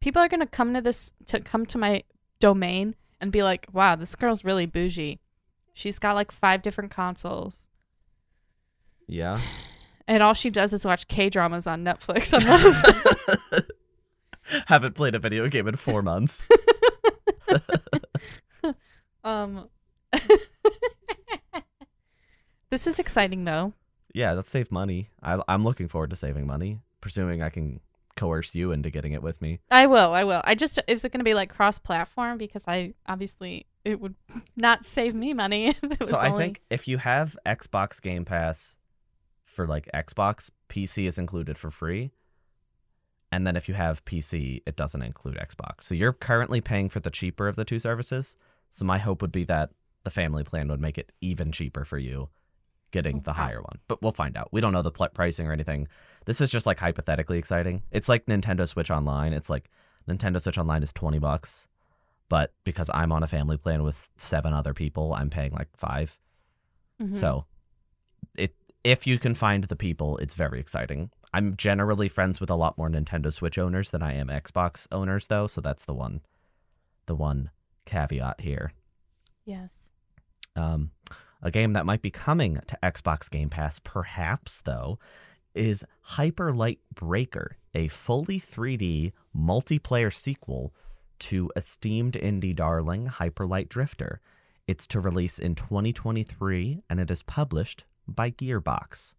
People 0.01 0.21
are 0.21 0.27
going 0.27 0.39
to 0.39 0.45
come 0.45 0.73
to 0.73 0.81
this 0.81 1.13
to 1.27 1.39
come 1.39 1.65
to 1.67 1.77
my 1.77 2.03
domain 2.39 2.95
and 3.21 3.31
be 3.31 3.43
like, 3.43 3.67
"Wow, 3.71 3.95
this 3.95 4.15
girl's 4.15 4.43
really 4.43 4.65
bougie. 4.65 5.19
She's 5.73 5.99
got 5.99 6.15
like 6.15 6.31
five 6.31 6.61
different 6.61 6.91
consoles." 6.91 7.67
Yeah. 9.07 9.39
And 10.07 10.23
all 10.23 10.33
she 10.33 10.49
does 10.49 10.73
is 10.73 10.85
watch 10.85 11.07
K-dramas 11.07 11.67
on 11.67 11.83
Netflix 11.85 12.33
on 12.33 12.43
one 12.43 12.65
of 12.65 12.81
them. 12.81 13.61
Haven't 14.65 14.95
played 14.95 15.13
a 15.13 15.19
video 15.19 15.47
game 15.49 15.67
in 15.67 15.75
four 15.75 16.01
months. 16.01 16.47
Um, 19.23 19.69
this 22.69 22.87
is 22.87 22.99
exciting 22.99 23.45
though. 23.45 23.73
yeah, 24.13 24.31
let's 24.33 24.49
save 24.49 24.71
money. 24.71 25.09
I, 25.21 25.41
I'm 25.47 25.63
looking 25.63 25.87
forward 25.87 26.09
to 26.11 26.15
saving 26.15 26.47
money, 26.47 26.79
presuming 27.01 27.41
I 27.41 27.49
can 27.49 27.79
coerce 28.15 28.53
you 28.53 28.71
into 28.71 28.89
getting 28.89 29.13
it 29.13 29.23
with 29.23 29.41
me. 29.41 29.59
I 29.71 29.85
will. 29.87 30.11
I 30.13 30.23
will. 30.25 30.41
I 30.43 30.55
just 30.55 30.79
is 30.87 31.05
it 31.05 31.11
going 31.11 31.19
to 31.21 31.23
be 31.23 31.33
like 31.33 31.49
cross-platform 31.53 32.37
because 32.37 32.63
I 32.67 32.93
obviously 33.07 33.65
it 33.85 33.99
would 34.01 34.15
not 34.57 34.85
save 34.85 35.15
me 35.15 35.33
money. 35.33 35.69
If 35.81 35.83
it 35.83 35.99
was 35.99 36.09
So 36.09 36.17
I 36.17 36.29
only- 36.29 36.43
think 36.43 36.61
if 36.69 36.87
you 36.87 36.97
have 36.97 37.37
Xbox 37.45 38.01
Game 38.01 38.25
Pass 38.25 38.75
for 39.45 39.65
like 39.67 39.89
Xbox, 39.93 40.51
PC 40.69 41.07
is 41.07 41.17
included 41.17 41.57
for 41.57 41.69
free. 41.71 42.11
And 43.31 43.45
then 43.45 43.55
if 43.55 43.67
you 43.69 43.75
have 43.75 44.03
PC, 44.05 44.63
it 44.65 44.75
doesn't 44.75 45.01
include 45.03 45.37
Xbox. 45.37 45.83
So 45.83 45.93
you're 45.95 46.13
currently 46.13 46.61
paying 46.61 46.89
for 46.89 46.99
the 46.99 47.11
cheaper 47.11 47.47
of 47.47 47.55
the 47.55 47.63
two 47.63 47.77
services. 47.79 48.35
So 48.69 48.85
my 48.85 48.97
hope 48.97 49.21
would 49.21 49.31
be 49.31 49.43
that 49.45 49.69
the 50.03 50.09
family 50.11 50.43
plan 50.43 50.67
would 50.69 50.81
make 50.81 50.97
it 50.97 51.11
even 51.21 51.51
cheaper 51.51 51.85
for 51.85 51.97
you 51.99 52.29
getting 52.91 53.21
the 53.21 53.33
higher 53.33 53.61
one. 53.61 53.79
But 53.87 54.01
we'll 54.01 54.11
find 54.11 54.35
out. 54.37 54.49
We 54.51 54.61
don't 54.61 54.73
know 54.73 54.81
the 54.81 54.91
pl- 54.91 55.09
pricing 55.09 55.47
or 55.47 55.51
anything. 55.53 55.87
This 56.25 56.41
is 56.41 56.51
just 56.51 56.65
like 56.65 56.79
hypothetically 56.79 57.37
exciting. 57.37 57.83
It's 57.91 58.09
like 58.09 58.25
Nintendo 58.25 58.67
Switch 58.67 58.91
Online. 58.91 59.33
It's 59.33 59.49
like 59.49 59.69
Nintendo 60.07 60.41
Switch 60.41 60.57
Online 60.57 60.83
is 60.83 60.93
20 60.93 61.19
bucks. 61.19 61.67
But 62.29 62.53
because 62.63 62.89
I'm 62.93 63.11
on 63.11 63.23
a 63.23 63.27
family 63.27 63.57
plan 63.57 63.83
with 63.83 64.09
seven 64.17 64.53
other 64.53 64.73
people, 64.73 65.13
I'm 65.13 65.29
paying 65.29 65.51
like 65.53 65.69
5. 65.77 66.19
Mhm. 67.01 67.15
So, 67.17 67.45
it 68.35 68.55
if 68.83 69.07
you 69.07 69.17
can 69.19 69.33
find 69.35 69.63
the 69.65 69.75
people, 69.75 70.17
it's 70.17 70.35
very 70.35 70.59
exciting. 70.59 71.09
I'm 71.33 71.55
generally 71.57 72.07
friends 72.07 72.39
with 72.39 72.49
a 72.49 72.55
lot 72.55 72.77
more 72.77 72.89
Nintendo 72.89 73.31
Switch 73.33 73.57
owners 73.57 73.89
than 73.89 74.01
I 74.03 74.13
am 74.13 74.27
Xbox 74.27 74.87
owners, 74.91 75.27
though. 75.27 75.47
So 75.47 75.61
that's 75.61 75.85
the 75.85 75.93
one, 75.93 76.21
the 77.07 77.15
one 77.15 77.49
caveat 77.85 78.41
here. 78.41 78.73
yes. 79.45 79.89
Um, 80.55 80.91
a 81.41 81.51
game 81.51 81.73
that 81.73 81.85
might 81.85 82.01
be 82.01 82.11
coming 82.11 82.59
to 82.67 82.79
Xbox 82.83 83.29
Game 83.29 83.49
Pass, 83.49 83.79
perhaps 83.79 84.61
though, 84.61 84.99
is 85.55 85.83
Hyper 86.01 86.53
Light 86.53 86.79
Breaker, 86.93 87.57
a 87.73 87.87
fully 87.87 88.39
3D 88.39 89.13
multiplayer 89.35 90.13
sequel 90.13 90.73
to 91.19 91.51
esteemed 91.55 92.13
indie 92.13 92.55
darling 92.55 93.07
Hyper 93.07 93.45
Light 93.45 93.69
Drifter. 93.69 94.21
It's 94.67 94.87
to 94.87 94.99
release 94.99 95.39
in 95.39 95.55
2023, 95.55 96.83
and 96.89 96.99
it 96.99 97.09
is 97.09 97.23
published 97.23 97.85
by 98.07 98.31
Gearbox. 98.31 99.13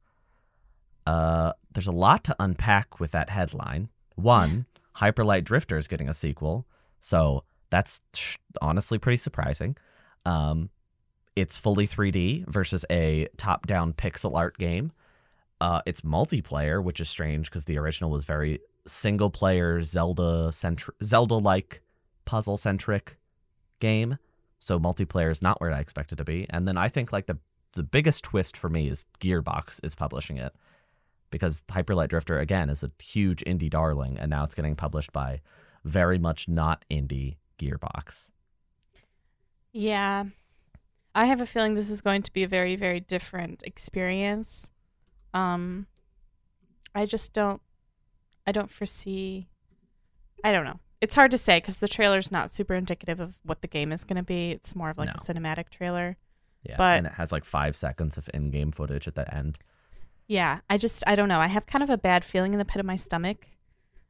Uh, 1.06 1.52
there's 1.72 1.86
a 1.86 1.92
lot 1.92 2.24
to 2.24 2.36
unpack 2.38 3.00
with 3.00 3.10
that 3.12 3.30
headline. 3.30 3.88
One, 4.14 4.66
Hyper 4.94 5.24
Light 5.24 5.44
Drifter 5.44 5.76
is 5.76 5.88
getting 5.88 6.08
a 6.08 6.14
sequel, 6.14 6.66
so 6.98 7.44
that's 7.70 8.00
sh- 8.14 8.36
honestly 8.60 8.98
pretty 8.98 9.16
surprising. 9.16 9.76
Um, 10.24 10.70
it's 11.40 11.59
fully 11.59 11.87
3D 11.87 12.47
versus 12.49 12.85
a 12.90 13.28
top-down 13.37 13.92
pixel 13.94 14.37
art 14.37 14.56
game. 14.59 14.92
Uh, 15.61 15.80
it's 15.87 16.02
multiplayer, 16.02 16.82
which 16.82 17.00
is 17.00 17.09
strange 17.09 17.50
because 17.50 17.64
the 17.64 17.78
original 17.78 18.11
was 18.11 18.25
very 18.25 18.61
single-player 18.87 19.82
Zelda 19.82 20.50
centric, 20.52 20.97
Zelda-like 21.02 21.82
puzzle-centric 22.25 23.18
game. 23.80 24.18
So 24.59 24.78
multiplayer 24.78 25.30
is 25.30 25.42
not 25.42 25.61
where 25.61 25.73
I 25.73 25.80
expected 25.80 26.16
it 26.16 26.23
to 26.23 26.25
be. 26.25 26.47
And 26.50 26.66
then 26.68 26.76
I 26.76 26.88
think 26.88 27.12
like 27.12 27.26
the 27.26 27.38
the 27.75 27.82
biggest 27.85 28.25
twist 28.25 28.56
for 28.56 28.68
me 28.68 28.88
is 28.88 29.06
Gearbox 29.20 29.80
is 29.85 29.94
publishing 29.94 30.38
it. 30.38 30.52
because 31.30 31.62
Hyper 31.70 31.94
Light 31.94 32.11
Drifter 32.11 32.38
again 32.38 32.68
is 32.70 32.82
a 32.82 32.90
huge 33.00 33.42
indie 33.47 33.70
darling, 33.70 34.18
and 34.18 34.28
now 34.30 34.44
it's 34.44 34.54
getting 34.54 34.75
published 34.76 35.12
by 35.12 35.40
very 35.85 36.18
much 36.18 36.49
not 36.49 36.85
indie 36.90 37.37
Gearbox. 37.59 38.30
Yeah. 39.73 40.25
I 41.14 41.25
have 41.26 41.40
a 41.40 41.47
feeling 41.47 41.75
this 41.75 41.90
is 41.90 42.00
going 42.00 42.23
to 42.23 42.33
be 42.33 42.43
a 42.43 42.49
very, 42.49 42.76
very 42.76 43.00
different 43.00 43.62
experience. 43.64 44.71
Um 45.35 45.87
I 46.95 47.07
just 47.07 47.33
don't 47.33 47.61
I 48.47 48.52
don't 48.52 48.71
foresee 48.71 49.49
I 50.43 50.52
don't 50.52 50.64
know. 50.64 50.81
It's 51.00 51.14
hard 51.14 51.31
to 51.31 51.38
say 51.38 51.59
because 51.59 51.79
the 51.79 51.88
trailer's 51.88 52.31
not 52.31 52.50
super 52.50 52.75
indicative 52.75 53.21
of 53.21 53.38
what 53.43 53.62
the 53.62 53.69
game 53.69 53.90
is 53.93 54.05
going 54.05 54.17
to 54.17 54.23
be. 54.23 54.50
It's 54.50 54.75
more 54.75 54.90
of 54.90 54.99
like 54.99 55.07
No. 55.09 55.14
a 55.17 55.19
cinematic 55.19 55.71
trailer. 55.71 56.17
Yeah, 56.62 56.76
But- 56.76 56.99
and 56.99 57.07
it 57.07 57.12
has 57.14 57.33
like 57.33 57.45
five 57.45 57.75
seconds 57.76 58.19
of 58.19 58.29
in-game 58.35 58.73
footage 58.73 59.09
at 59.09 59.14
the 59.14 59.33
end. 59.35 59.59
Yeah, 60.26 60.61
I 60.69 60.76
just 60.79 61.02
I 61.07 61.17
don't 61.17 61.29
know. 61.29 61.40
I 61.40 61.47
have 61.49 61.67
kind 61.67 61.83
of 61.83 61.90
a 61.90 61.97
bad 61.99 62.23
feeling 62.25 62.52
in 62.52 62.59
the 62.59 62.64
pit 62.64 62.81
of 62.81 62.87
my 62.87 62.97
stomach. 62.97 63.49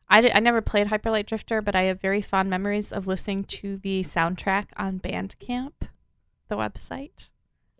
I, 0.09 0.21
di- 0.21 0.33
I 0.33 0.41
never 0.41 0.61
played 0.61 0.89
Hyper 0.89 1.11
Light 1.11 1.27
Drifter, 1.27 1.63
but 1.63 1.77
I 1.77 1.83
have 1.83 2.01
very 2.01 2.21
fond 2.21 2.51
memories 2.51 2.93
of 2.93 3.07
listening 3.07 3.45
to 3.45 3.77
the 3.77 4.03
soundtrack 4.03 4.67
on 4.77 4.99
Bandcamp, 4.99 5.89
the 6.51 6.57
website, 6.57 7.31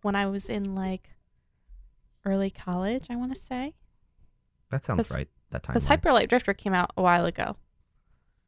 when 0.01 0.15
I 0.17 0.27
was 0.27 0.49
in 0.49 0.75
like 0.75 1.11
early 2.25 2.49
college. 2.51 3.07
I 3.11 3.17
want 3.17 3.35
to 3.35 3.41
say 3.41 3.75
That 4.71 4.85
sounds 4.85 5.11
right. 5.11 5.29
That 5.51 5.63
time. 5.63 5.75
because 5.75 5.87
Hyper 5.87 6.13
Light 6.13 6.29
Drifter 6.31 6.55
came 6.55 6.73
out 6.75 6.93
a 6.97 7.03
while 7.03 7.27
ago. 7.27 7.57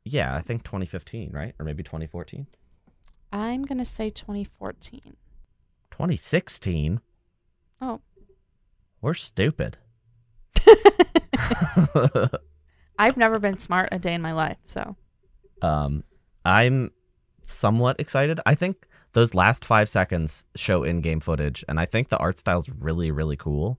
yeah, 0.05 0.35
I 0.35 0.41
think 0.41 0.63
2015, 0.63 1.31
right, 1.33 1.55
or 1.59 1.65
maybe 1.65 1.83
2014, 1.83 2.47
I'm 3.33 3.63
gonna 3.65 3.85
say 3.85 4.09
2014. 4.11 5.17
2016. 5.91 7.01
Oh. 7.81 8.01
We're 9.01 9.15
stupid. 9.15 9.79
I've 12.99 13.17
never 13.17 13.39
been 13.39 13.57
smart 13.57 13.89
a 13.93 13.99
day 13.99 14.15
in 14.15 14.23
my 14.23 14.33
life, 14.33 14.59
so 14.63 14.97
um, 15.61 16.05
I'm 16.45 16.93
somewhat 17.47 17.99
excited. 18.01 18.39
I 18.47 18.55
think 18.55 18.87
those 19.13 19.35
last 19.35 19.65
five 19.65 19.89
seconds 19.89 20.45
show 20.57 20.85
in-game 20.85 21.21
footage, 21.21 21.65
and 21.69 21.79
I 21.79 21.85
think 21.85 22.09
the 22.09 22.19
art 22.19 22.39
style's 22.39 22.69
really, 22.69 23.11
really 23.11 23.37
cool. 23.37 23.79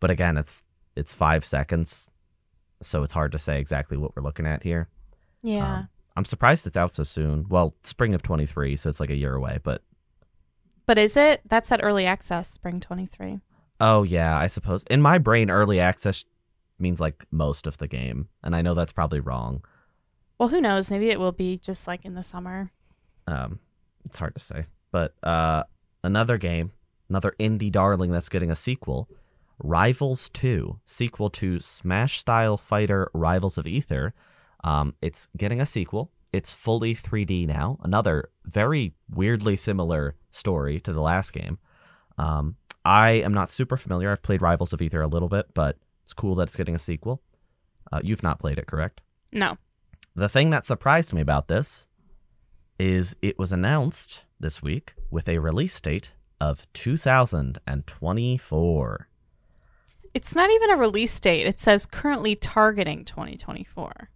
But 0.00 0.10
again, 0.10 0.36
it's 0.36 0.62
it's 0.94 1.14
five 1.14 1.44
seconds, 1.44 2.10
so 2.80 3.02
it's 3.02 3.12
hard 3.12 3.32
to 3.32 3.38
say 3.38 3.58
exactly 3.58 3.96
what 3.96 4.14
we're 4.16 4.22
looking 4.22 4.46
at 4.46 4.62
here. 4.62 4.88
yeah. 5.42 5.78
Um, 5.78 5.88
I'm 6.18 6.24
surprised 6.24 6.66
it's 6.66 6.78
out 6.78 6.92
so 6.92 7.02
soon. 7.02 7.44
Well, 7.50 7.74
spring 7.82 8.14
of 8.14 8.22
23, 8.22 8.76
so 8.76 8.88
it's 8.88 9.00
like 9.00 9.10
a 9.10 9.16
year 9.16 9.34
away. 9.34 9.58
But 9.62 9.82
but 10.86 10.96
is 10.96 11.14
it? 11.16 11.42
That's 11.46 11.70
at 11.72 11.80
early 11.82 12.06
access, 12.06 12.48
spring 12.50 12.80
23. 12.80 13.40
oh 13.80 14.02
yeah, 14.02 14.38
I 14.38 14.46
suppose 14.46 14.84
in 14.84 15.02
my 15.02 15.18
brain, 15.18 15.50
early 15.50 15.78
access 15.78 16.24
means 16.78 17.00
like 17.00 17.26
most 17.30 17.66
of 17.66 17.76
the 17.78 17.86
game, 17.88 18.28
and 18.42 18.56
I 18.56 18.62
know 18.62 18.72
that's 18.74 18.92
probably 18.92 19.20
wrong. 19.20 19.62
Well, 20.38 20.48
who 20.48 20.60
knows? 20.60 20.90
Maybe 20.90 21.10
it 21.10 21.18
will 21.20 21.32
be 21.32 21.58
just 21.58 21.86
like 21.86 22.04
in 22.04 22.14
the 22.14 22.22
summer. 22.22 22.70
Um, 23.26 23.58
it's 24.06 24.18
hard 24.18 24.34
to 24.34 24.40
say. 24.40 24.66
But 24.90 25.14
uh, 25.22 25.64
another 26.02 26.38
game, 26.38 26.72
another 27.08 27.34
indie 27.38 27.70
darling 27.70 28.12
that's 28.12 28.28
getting 28.28 28.50
a 28.50 28.56
sequel, 28.56 29.08
Rivals 29.58 30.28
2, 30.30 30.80
sequel 30.84 31.30
to 31.30 31.60
Smash 31.60 32.18
Style 32.18 32.56
Fighter 32.56 33.10
Rivals 33.12 33.58
of 33.58 33.66
Aether. 33.66 34.14
Um, 34.64 34.94
it's 35.02 35.28
getting 35.36 35.60
a 35.60 35.66
sequel. 35.66 36.10
It's 36.32 36.52
fully 36.52 36.94
3D 36.94 37.46
now. 37.46 37.78
Another 37.82 38.30
very 38.44 38.94
weirdly 39.10 39.56
similar 39.56 40.14
story 40.30 40.80
to 40.80 40.92
the 40.92 41.00
last 41.00 41.32
game. 41.32 41.58
Um, 42.18 42.56
I 42.84 43.12
am 43.12 43.32
not 43.32 43.50
super 43.50 43.76
familiar. 43.76 44.10
I've 44.10 44.22
played 44.22 44.42
Rivals 44.42 44.72
of 44.72 44.82
Aether 44.82 45.02
a 45.02 45.08
little 45.08 45.28
bit, 45.28 45.46
but 45.54 45.78
it's 46.02 46.12
cool 46.12 46.34
that 46.36 46.44
it's 46.44 46.56
getting 46.56 46.74
a 46.74 46.78
sequel. 46.78 47.22
Uh, 47.90 48.00
you've 48.02 48.22
not 48.22 48.38
played 48.38 48.58
it, 48.58 48.66
correct? 48.66 49.00
No. 49.32 49.56
The 50.14 50.28
thing 50.28 50.50
that 50.50 50.66
surprised 50.66 51.12
me 51.12 51.20
about 51.20 51.48
this 51.48 51.86
is 52.78 53.16
it 53.22 53.38
was 53.38 53.52
announced 53.52 54.24
this 54.38 54.62
week 54.62 54.92
with 55.10 55.26
a 55.28 55.38
release 55.38 55.80
date 55.80 56.12
of 56.40 56.70
2024. 56.72 59.08
It's 60.14 60.34
not 60.34 60.50
even 60.50 60.70
a 60.70 60.76
release 60.76 61.20
date. 61.20 61.46
It 61.46 61.60
says 61.60 61.86
currently 61.86 62.34
targeting 62.34 63.04
2024. 63.04 64.10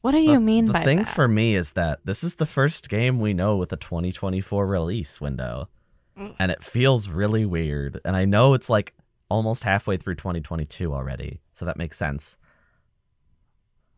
What 0.00 0.12
do 0.12 0.18
you 0.18 0.34
the, 0.34 0.40
mean 0.40 0.66
the 0.66 0.72
by 0.72 0.80
that? 0.80 0.84
The 0.84 0.90
thing 0.96 1.04
for 1.04 1.26
me 1.28 1.54
is 1.56 1.72
that 1.72 2.00
this 2.04 2.22
is 2.22 2.36
the 2.36 2.46
first 2.46 2.88
game 2.88 3.18
we 3.20 3.34
know 3.34 3.56
with 3.56 3.72
a 3.72 3.76
2024 3.76 4.66
release 4.66 5.20
window 5.20 5.68
Mm. 6.16 6.36
and 6.38 6.52
it 6.52 6.62
feels 6.62 7.08
really 7.08 7.44
weird 7.44 8.00
and 8.04 8.14
i 8.14 8.24
know 8.24 8.54
it's 8.54 8.70
like 8.70 8.94
almost 9.28 9.64
halfway 9.64 9.96
through 9.96 10.14
2022 10.14 10.94
already 10.94 11.40
so 11.50 11.64
that 11.64 11.76
makes 11.76 11.98
sense 11.98 12.36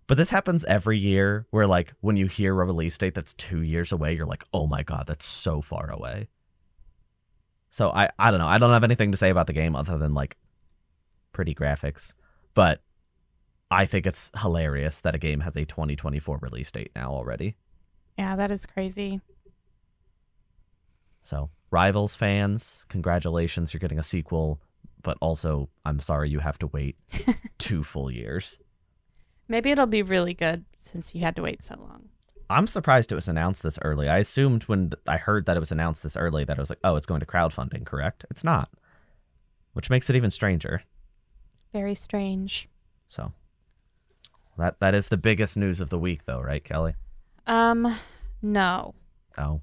but 0.07 0.17
this 0.17 0.31
happens 0.31 0.65
every 0.65 0.99
year 0.99 1.47
where 1.51 1.67
like 1.67 1.93
when 2.01 2.17
you 2.17 2.27
hear 2.27 2.61
a 2.61 2.65
release 2.65 2.97
date 2.99 3.15
that's 3.15 3.35
two 3.35 3.63
years 3.63 3.93
away 3.93 4.15
you're 4.15 4.27
like 4.27 4.45
oh 4.53 4.67
my 4.67 4.83
god 4.83 5.05
that's 5.07 5.27
so 5.27 5.61
far 5.61 5.91
away 5.91 6.29
so 7.69 7.91
i 7.91 8.09
i 8.19 8.31
don't 8.31 8.41
know 8.41 8.47
i 8.47 8.59
don't 8.59 8.71
have 8.71 8.85
anything 8.85 9.11
to 9.11 9.17
say 9.17 9.31
about 9.31 9.47
the 9.47 9.53
game 9.53 9.75
other 9.77 9.99
than 9.99 10.15
like 10.15 10.37
pretty 11.33 11.55
graphics 11.55 12.15
but 12.55 12.83
i 13.71 13.85
think 13.85 14.07
it's 14.07 14.31
hilarious 14.41 15.01
that 15.01 15.15
a 15.15 15.19
game 15.19 15.41
has 15.41 15.57
a 15.57 15.65
2024 15.65 16.39
release 16.41 16.71
date 16.71 16.91
now 16.95 17.11
already 17.11 17.57
yeah, 18.19 18.37
that 18.37 18.51
is 18.51 18.67
crazy. 18.67 19.21
So, 21.23 21.51
Rivals 21.71 22.15
fans, 22.15 22.85
congratulations, 22.89 23.75
you're 23.75 23.81
getting 23.81 23.99
a 23.99 24.03
sequel, 24.03 24.61
but 25.03 25.19
also, 25.21 25.69
I'm 25.85 26.01
sorry 26.01 26.31
you 26.31 26.39
have 26.39 26.59
to 26.61 26.69
wait 26.69 26.97
two 27.59 27.83
full 27.83 28.11
years. 28.11 28.59
Maybe 29.49 29.71
it'll 29.71 29.87
be 29.87 30.03
really 30.03 30.35
good 30.35 30.65
since 30.79 31.15
you 31.15 31.21
had 31.21 31.37
to 31.37 31.43
wait 31.43 31.63
so 31.65 31.77
long. 31.79 32.09
I'm 32.49 32.67
surprised 32.67 33.11
it 33.11 33.17
was 33.17 33.29
announced 33.29 33.63
this 33.63 33.79
early. 33.83 34.09
I 34.09 34.19
assumed 34.19 34.65
when 34.65 34.91
th- 34.91 35.01
I 35.09 35.17
heard 35.17 35.47
that 35.47 35.57
it 35.57 35.61
was 35.61 35.73
announced 35.73 36.03
this 36.03 36.17
early 36.17 36.45
that 36.45 36.57
it 36.57 36.61
was 36.61 36.71
like, 36.71 36.79
oh, 36.85 36.97
it's 36.97 37.07
going 37.07 37.21
to 37.21 37.27
crowdfunding, 37.27 37.85
correct? 37.85 38.25
It's 38.31 38.45
not, 38.45 38.71
which 39.73 39.91
makes 39.91 40.09
it 40.09 40.17
even 40.17 40.31
stranger. 40.31 40.83
Very 41.73 41.95
strange. 41.95 42.69
So, 43.09 43.33
that 44.59 44.79
that 44.81 44.95
is 44.95 45.09
the 45.09 45.17
biggest 45.17 45.57
news 45.57 45.81
of 45.81 45.91
the 45.91 45.99
week, 45.99 46.25
though, 46.25 46.41
right, 46.41 46.63
Kelly? 46.63 46.95
Um, 47.47 47.97
no. 48.43 48.95
Oh, 49.37 49.61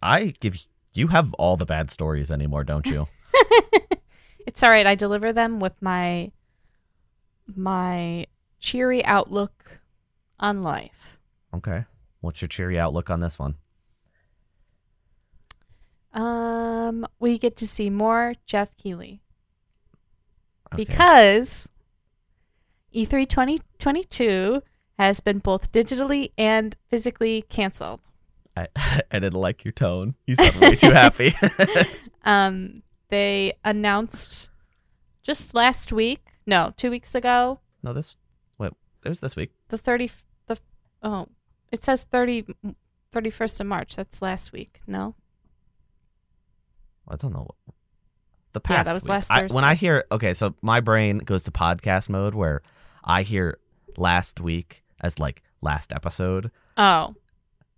I 0.00 0.34
give 0.40 0.56
you 0.94 1.08
have 1.08 1.32
all 1.34 1.56
the 1.56 1.66
bad 1.66 1.90
stories 1.90 2.30
anymore, 2.30 2.64
don't 2.64 2.86
you? 2.86 3.08
it's 4.46 4.62
all 4.62 4.70
right. 4.70 4.86
I 4.86 4.94
deliver 4.94 5.32
them 5.32 5.60
with 5.60 5.74
my 5.80 6.30
my 7.56 8.26
cheery 8.60 9.04
outlook 9.04 9.80
on 10.38 10.62
life. 10.62 11.18
okay. 11.54 11.84
What's 12.20 12.40
your 12.40 12.48
cheery 12.48 12.78
outlook 12.78 13.10
on 13.10 13.18
this 13.20 13.36
one? 13.38 13.56
Um, 16.12 17.06
we 17.18 17.38
get 17.38 17.56
to 17.56 17.66
see 17.66 17.88
more 17.90 18.34
Geoff 18.46 18.76
Keighley 18.76 19.22
Okay. 20.72 20.84
because 20.84 21.68
E 22.92 23.06
E3 23.06 23.28
2022 23.28 24.62
has 24.98 25.20
been 25.20 25.38
both 25.38 25.72
digitally 25.72 26.32
and 26.36 26.76
physically 26.88 27.42
canceled. 27.48 28.00
I, 28.56 28.68
I 29.10 29.18
didn't 29.18 29.34
like 29.40 29.64
your 29.64 29.72
tone. 29.72 30.14
You 30.26 30.34
sound 30.36 30.56
way 30.56 30.74
too 30.76 30.90
happy. 30.90 31.34
Um, 32.24 32.84
they 33.08 33.54
announced 33.64 34.48
just 35.24 35.56
last 35.56 35.92
week, 35.92 36.24
no, 36.46 36.72
two 36.76 36.90
weeks 36.90 37.14
ago, 37.14 37.60
no, 37.82 37.92
this 37.92 38.16
wait, 38.58 38.72
it 39.04 39.08
was 39.08 39.20
this 39.20 39.36
week. 39.36 39.50
the 39.68 39.78
30, 39.78 40.10
the, 40.46 40.58
oh, 41.02 41.26
it 41.70 41.82
says 41.84 42.04
30, 42.04 42.44
31st 43.12 43.60
of 43.60 43.66
March. 43.66 43.96
That's 43.96 44.22
last 44.22 44.52
week. 44.52 44.80
No? 44.86 45.14
I 47.08 47.16
don't 47.16 47.32
know. 47.32 47.48
The 48.52 48.60
past. 48.60 48.78
Yeah, 48.78 48.82
that 48.84 48.94
was 48.94 49.02
week. 49.04 49.10
last 49.10 49.30
I, 49.30 49.46
when 49.46 49.64
I 49.64 49.74
hear 49.74 50.04
okay, 50.12 50.34
so 50.34 50.54
my 50.62 50.80
brain 50.80 51.18
goes 51.18 51.44
to 51.44 51.50
podcast 51.50 52.08
mode 52.08 52.34
where 52.34 52.62
I 53.04 53.22
hear 53.22 53.58
last 53.96 54.40
week 54.40 54.82
as 55.00 55.18
like 55.18 55.42
last 55.62 55.92
episode. 55.92 56.50
Oh, 56.76 57.14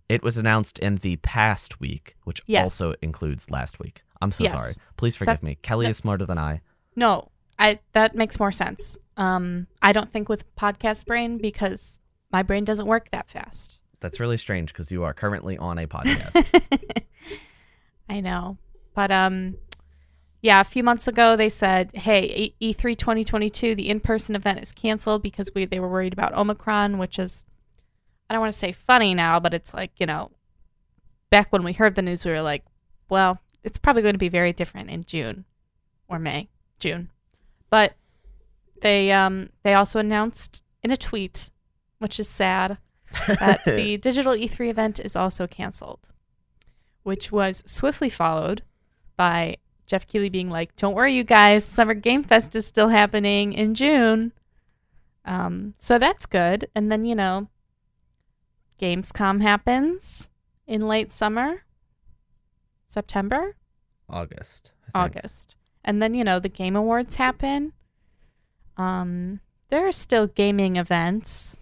It 0.07 0.21
was 0.21 0.37
announced 0.37 0.77
in 0.79 0.97
the 0.97 1.15
past 1.17 1.79
week, 1.79 2.15
which 2.25 2.41
Yes. 2.45 2.63
also 2.63 2.93
includes 3.01 3.49
last 3.49 3.79
week. 3.79 4.03
I'm 4.21 4.31
so 4.31 4.43
Yes. 4.43 4.53
sorry. 4.53 4.73
Please 4.97 5.15
forgive 5.15 5.37
That- 5.37 5.43
me. 5.43 5.55
Kelly 5.61 5.87
is 5.87 5.97
smarter 5.97 6.25
than 6.25 6.37
I. 6.37 6.61
no. 6.95 7.31
I, 7.57 7.79
that 7.93 8.15
makes 8.15 8.39
more 8.39 8.51
sense. 8.51 8.97
Um, 9.17 9.67
I 9.81 9.93
don't 9.93 10.11
think 10.11 10.27
with 10.27 10.53
podcast 10.55 11.05
brain 11.05 11.37
because 11.37 11.99
my 12.31 12.43
brain 12.43 12.65
doesn't 12.65 12.85
work 12.85 13.11
that 13.11 13.29
fast. 13.29 13.77
That's 14.01 14.19
really 14.19 14.37
strange 14.37 14.73
because 14.73 14.91
you 14.91 15.03
are 15.03 15.13
currently 15.13 15.57
on 15.57 15.79
a 15.79 15.87
podcast. 15.87 16.45
I 18.09 18.19
know. 18.19 18.57
But 18.93 19.11
um 19.11 19.57
yeah, 20.41 20.61
a 20.61 20.65
few 20.65 20.83
months 20.83 21.07
ago 21.07 21.35
they 21.35 21.49
said, 21.49 21.91
"Hey, 21.95 22.53
E- 22.59 22.73
E3 22.73 22.95
2022, 22.97 23.73
the 23.73 23.89
in-person 23.89 24.35
event 24.35 24.59
is 24.59 24.71
canceled 24.71 25.23
because 25.23 25.49
we 25.55 25.65
they 25.65 25.79
were 25.79 25.89
worried 25.89 26.13
about 26.13 26.35
Omicron, 26.35 26.97
which 26.97 27.17
is 27.17 27.45
I 28.29 28.33
don't 28.33 28.41
want 28.41 28.53
to 28.53 28.59
say 28.59 28.71
funny 28.71 29.13
now, 29.15 29.39
but 29.39 29.53
it's 29.53 29.73
like, 29.73 29.91
you 29.97 30.05
know, 30.05 30.31
back 31.29 31.51
when 31.51 31.63
we 31.63 31.73
heard 31.73 31.95
the 31.95 32.01
news 32.01 32.25
we 32.25 32.31
were 32.31 32.41
like, 32.41 32.65
well, 33.09 33.39
it's 33.63 33.77
probably 33.77 34.01
going 34.01 34.13
to 34.13 34.19
be 34.19 34.29
very 34.29 34.53
different 34.53 34.89
in 34.89 35.03
June 35.03 35.45
or 36.07 36.19
May, 36.19 36.49
June. 36.79 37.09
But 37.75 37.93
they 38.81 39.11
um 39.11 39.49
they 39.63 39.73
also 39.73 39.99
announced 39.99 40.63
in 40.81 40.91
a 40.91 40.95
tweet, 40.95 41.51
which 41.97 42.21
is 42.21 42.29
sad, 42.29 42.77
that 43.27 43.65
the 43.65 43.97
digital 43.97 44.31
E3 44.31 44.69
event 44.69 44.97
is 44.97 45.13
also 45.13 45.45
canceled, 45.45 46.07
which 47.03 47.33
was 47.33 47.63
swiftly 47.65 48.09
followed 48.09 48.61
by 49.17 49.57
Geoff 49.87 50.07
Keighley 50.07 50.29
being 50.29 50.49
like, 50.49 50.73
"Don't 50.77 50.95
worry, 50.95 51.13
you 51.15 51.25
guys, 51.25 51.65
Summer 51.65 51.93
Game 51.93 52.23
Fest 52.23 52.55
is 52.55 52.65
still 52.65 52.87
happening 52.87 53.51
in 53.51 53.75
June." 53.75 54.31
Um, 55.25 55.73
so 55.77 55.99
that's 55.99 56.25
good. 56.25 56.69
And 56.73 56.89
then 56.89 57.03
you 57.03 57.13
know, 57.13 57.49
Gamescom 58.79 59.41
happens 59.41 60.29
in 60.65 60.87
late 60.87 61.11
summer, 61.11 61.65
September, 62.87 63.57
August. 64.07 64.71
I 64.93 65.03
think. 65.03 65.17
August, 65.17 65.57
and 65.85 66.01
then 66.01 66.13
you 66.13 66.23
know 66.25 66.39
the 66.39 66.49
Game 66.49 66.75
Awards 66.75 67.15
happen. 67.15 67.71
Um, 68.75 69.39
there 69.69 69.87
are 69.87 69.93
still 69.93 70.27
gaming 70.27 70.75
events, 70.75 71.57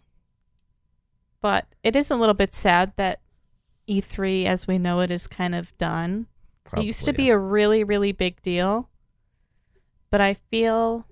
but 1.42 1.68
it 1.84 1.96
is 1.96 2.10
a 2.10 2.16
little 2.16 2.34
bit 2.34 2.54
sad 2.54 2.94
that 2.96 3.20
E3, 3.88 4.46
as 4.46 4.66
we 4.66 4.80
know 4.80 5.02
it, 5.02 5.12
is 5.12 5.28
kind 5.28 5.54
of 5.54 5.78
done. 5.78 6.28
It 6.76 6.86
used 6.86 7.02
to 7.02 7.12
Probably, 7.12 7.26
be 7.26 7.30
a 7.30 7.38
really, 7.38 7.84
really 7.84 8.12
big 8.14 8.42
deal. 8.42 8.90
But 10.10 10.22
I 10.22 10.36
feel 10.50 11.06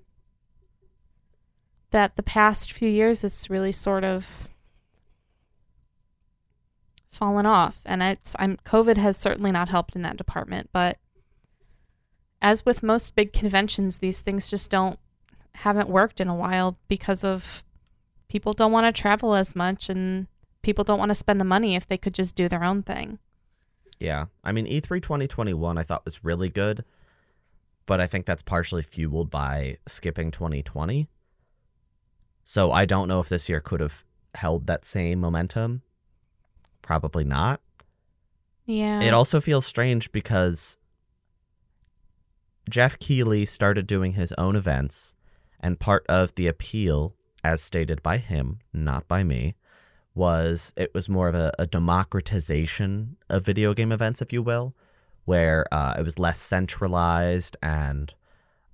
that 1.90 2.16
the 2.16 2.22
past 2.22 2.72
few 2.72 2.88
years 2.88 3.22
it's 3.22 3.50
really 3.50 3.72
sort 3.72 4.02
of 4.02 4.48
fallen 7.12 7.46
off. 7.46 7.80
And 7.84 8.02
it's 8.02 8.34
I'm 8.38 8.56
COVID 8.64 8.96
has 8.96 9.16
certainly 9.16 9.52
not 9.52 9.68
helped 9.68 9.94
in 9.94 10.02
that 10.02 10.16
department, 10.16 10.70
but 10.72 10.98
as 12.42 12.66
with 12.66 12.82
most 12.82 13.14
big 13.14 13.32
conventions, 13.32 13.98
these 13.98 14.20
things 14.20 14.50
just 14.50 14.70
don't 14.70 14.98
haven't 15.56 15.88
worked 15.88 16.20
in 16.20 16.28
a 16.28 16.34
while 16.34 16.78
because 16.88 17.22
of 17.22 17.62
people 18.28 18.52
don't 18.52 18.72
want 18.72 18.84
to 18.84 19.00
travel 19.00 19.34
as 19.34 19.54
much 19.54 19.88
and 19.88 20.26
people 20.62 20.82
don't 20.82 20.98
want 20.98 21.10
to 21.10 21.14
spend 21.14 21.40
the 21.40 21.44
money 21.44 21.76
if 21.76 21.86
they 21.86 21.98
could 21.98 22.14
just 22.14 22.34
do 22.34 22.48
their 22.48 22.64
own 22.64 22.82
thing. 22.82 23.18
Yeah. 24.00 24.26
I 24.42 24.52
mean, 24.52 24.66
E 24.66 24.80
E3 24.80 25.00
2021 25.00 25.78
I 25.78 25.82
thought 25.82 26.04
was 26.04 26.24
really 26.24 26.48
good, 26.48 26.84
but 27.86 28.00
I 28.00 28.06
think 28.06 28.26
that's 28.26 28.42
partially 28.42 28.82
fueled 28.82 29.30
by 29.30 29.78
skipping 29.86 30.30
2020. 30.30 31.08
So 32.44 32.72
I 32.72 32.86
don't 32.86 33.08
know 33.08 33.20
if 33.20 33.28
this 33.28 33.48
year 33.48 33.60
could 33.60 33.80
have 33.80 34.04
held 34.34 34.66
that 34.66 34.84
same 34.84 35.20
momentum. 35.20 35.82
Probably 36.80 37.24
not. 37.24 37.60
Yeah. 38.66 39.00
It 39.00 39.14
also 39.14 39.40
feels 39.40 39.66
strange 39.66 40.10
because 40.10 40.76
Geoff 42.68 42.98
Keighley 42.98 43.44
started 43.44 43.86
doing 43.86 44.12
his 44.12 44.32
own 44.38 44.56
events, 44.56 45.14
and 45.60 45.80
part 45.80 46.06
of 46.08 46.34
the 46.34 46.46
appeal, 46.46 47.14
as 47.42 47.62
stated 47.62 48.02
by 48.02 48.18
him, 48.18 48.60
not 48.72 49.08
by 49.08 49.24
me, 49.24 49.56
was 50.14 50.72
it 50.76 50.92
was 50.94 51.08
more 51.08 51.28
of 51.28 51.34
a, 51.34 51.52
a 51.58 51.66
democratization 51.66 53.16
of 53.28 53.44
video 53.44 53.74
game 53.74 53.92
events, 53.92 54.22
if 54.22 54.32
you 54.32 54.42
will, 54.42 54.74
where 55.24 55.66
uh, 55.72 55.94
it 55.98 56.02
was 56.04 56.18
less 56.18 56.38
centralized 56.38 57.56
and 57.62 58.14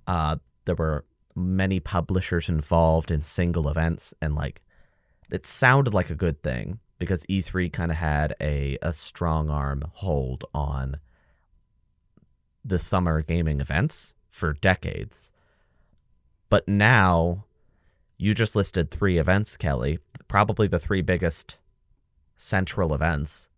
uh, 0.07 0.35
there 0.65 0.75
were 0.75 1.05
many 1.35 1.79
publishers 1.79 2.49
involved 2.49 3.11
in 3.11 3.23
single 3.23 3.69
events, 3.69 4.13
and 4.21 4.35
like 4.35 4.61
it 5.31 5.45
sounded 5.45 5.93
like 5.93 6.09
a 6.09 6.15
good 6.15 6.41
thing 6.43 6.79
because 6.97 7.23
E3 7.25 7.71
kind 7.71 7.91
of 7.91 7.97
had 7.97 8.35
a, 8.41 8.77
a 8.81 8.91
strong 8.91 9.49
arm 9.49 9.83
hold 9.93 10.43
on 10.53 10.97
the 12.63 12.79
summer 12.79 13.21
gaming 13.21 13.61
events 13.61 14.13
for 14.27 14.53
decades. 14.53 15.31
But 16.49 16.67
now 16.67 17.45
you 18.17 18.33
just 18.33 18.55
listed 18.55 18.91
three 18.91 19.17
events, 19.17 19.57
Kelly, 19.57 19.99
probably 20.27 20.67
the 20.67 20.79
three 20.79 21.01
biggest 21.01 21.57
central 22.35 22.93
events. 22.93 23.49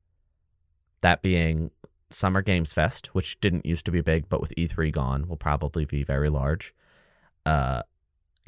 That 1.02 1.22
being 1.22 1.72
Summer 2.10 2.42
Games 2.42 2.74
Fest, 2.74 3.08
which 3.16 3.40
didn't 3.40 3.66
used 3.66 3.86
to 3.86 3.92
be 3.92 4.02
big, 4.02 4.30
but 4.30 4.42
with 4.42 4.54
E3 4.56 4.92
gone, 4.92 5.28
will 5.28 5.38
probably 5.38 5.86
be 5.86 6.04
very 6.04 6.30
large. 6.30 6.74
Uh, 7.46 7.82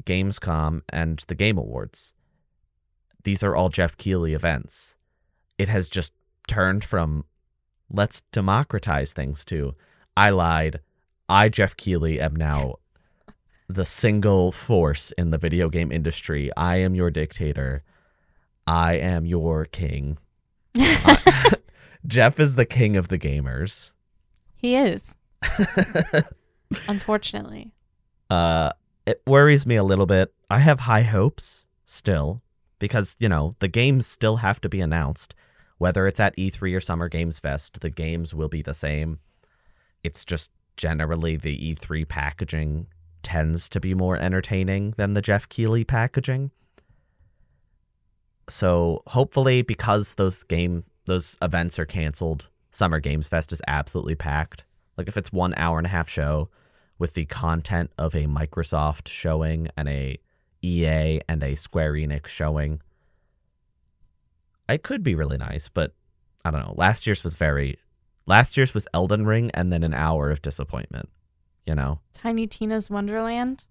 Gamescom 0.04 0.82
and 0.88 1.24
the 1.26 1.34
Game 1.34 1.58
Awards. 1.58 2.14
These 3.24 3.42
are 3.42 3.56
all 3.56 3.70
Geoff 3.70 3.96
Keighley 3.96 4.34
events. 4.34 4.96
It 5.58 5.68
has 5.68 5.88
just 5.88 6.12
turned 6.46 6.84
from 6.84 7.24
let's 7.90 8.22
democratize 8.32 9.12
things 9.12 9.44
to 9.46 9.74
I 10.16 10.30
lied. 10.30 10.80
I, 11.28 11.48
Geoff 11.48 11.76
Keighley, 11.76 12.20
am 12.20 12.36
now 12.36 12.76
the 13.68 13.84
single 13.84 14.52
force 14.52 15.10
in 15.12 15.30
the 15.30 15.38
video 15.38 15.68
game 15.68 15.90
industry. 15.90 16.50
I 16.56 16.76
am 16.76 16.94
your 16.94 17.10
dictator. 17.10 17.82
I 18.66 18.94
am 18.98 19.24
your 19.26 19.64
king. 19.64 20.18
I- 20.76 21.52
Geoff 22.06 22.38
is 22.38 22.54
the 22.56 22.66
king 22.66 22.96
of 22.96 23.08
the 23.08 23.18
gamers. 23.18 23.90
he 24.56 24.76
is, 24.76 25.16
unfortunately. 26.88 27.72
uh, 28.30 28.70
it 29.06 29.22
worries 29.26 29.66
me 29.66 29.76
a 29.76 29.84
little 29.84 30.06
bit. 30.06 30.32
I 30.50 30.58
have 30.60 30.80
high 30.80 31.02
hopes 31.02 31.66
still 31.86 32.42
because, 32.78 33.16
you 33.18 33.28
know, 33.28 33.52
the 33.58 33.68
games 33.68 34.06
still 34.06 34.36
have 34.36 34.60
to 34.62 34.68
be 34.68 34.80
announced. 34.80 35.34
Whether 35.78 36.06
it's 36.06 36.20
at 36.20 36.36
E3 36.36 36.74
or 36.76 36.80
Summer 36.80 37.08
Games 37.08 37.38
Fest, 37.38 37.80
the 37.80 37.90
games 37.90 38.32
will 38.32 38.48
be 38.48 38.62
the 38.62 38.72
same. 38.74 39.18
It's 40.04 40.24
just 40.24 40.52
generally 40.76 41.36
the 41.36 41.74
E3 41.74 42.06
packaging 42.08 42.86
tends 43.22 43.68
to 43.70 43.80
be 43.80 43.94
more 43.94 44.16
entertaining 44.16 44.92
than 44.96 45.14
the 45.14 45.22
Geoff 45.22 45.48
Keighley 45.48 45.84
packaging. 45.84 46.50
So 48.48 49.02
hopefully, 49.06 49.62
because 49.62 50.14
those 50.16 50.42
game 50.42 50.84
those 51.06 51.36
events 51.42 51.78
are 51.78 51.84
canceled, 51.84 52.48
Summer 52.70 53.00
Games 53.00 53.28
Fest 53.28 53.52
is 53.52 53.62
absolutely 53.66 54.14
packed. 54.14 54.64
Like 54.96 55.08
if 55.08 55.16
it's 55.16 55.32
one 55.32 55.54
hour 55.56 55.78
and 55.78 55.86
a 55.86 55.90
half 55.90 56.08
show 56.08 56.48
with 56.98 57.14
the 57.14 57.24
content 57.24 57.90
of 57.98 58.14
a 58.14 58.26
Microsoft 58.26 59.08
showing 59.08 59.68
and 59.76 59.88
a 59.88 60.18
EA 60.62 61.20
and 61.28 61.42
a 61.42 61.54
Square 61.56 61.94
Enix 61.94 62.26
showing, 62.28 62.80
it 64.68 64.82
could 64.82 65.02
be 65.02 65.14
really 65.14 65.36
nice. 65.36 65.68
But 65.68 65.94
I 66.44 66.50
don't 66.50 66.60
know. 66.60 66.74
Last 66.76 67.06
year's 67.06 67.24
was 67.24 67.34
very. 67.34 67.78
Last 68.26 68.56
year's 68.56 68.72
was 68.74 68.86
Elden 68.94 69.26
Ring 69.26 69.50
and 69.52 69.72
then 69.72 69.82
an 69.82 69.92
hour 69.94 70.30
of 70.30 70.40
disappointment. 70.42 71.08
You 71.66 71.74
know, 71.74 72.00
Tiny 72.12 72.46
Tina's 72.46 72.90
Wonderland. 72.90 73.64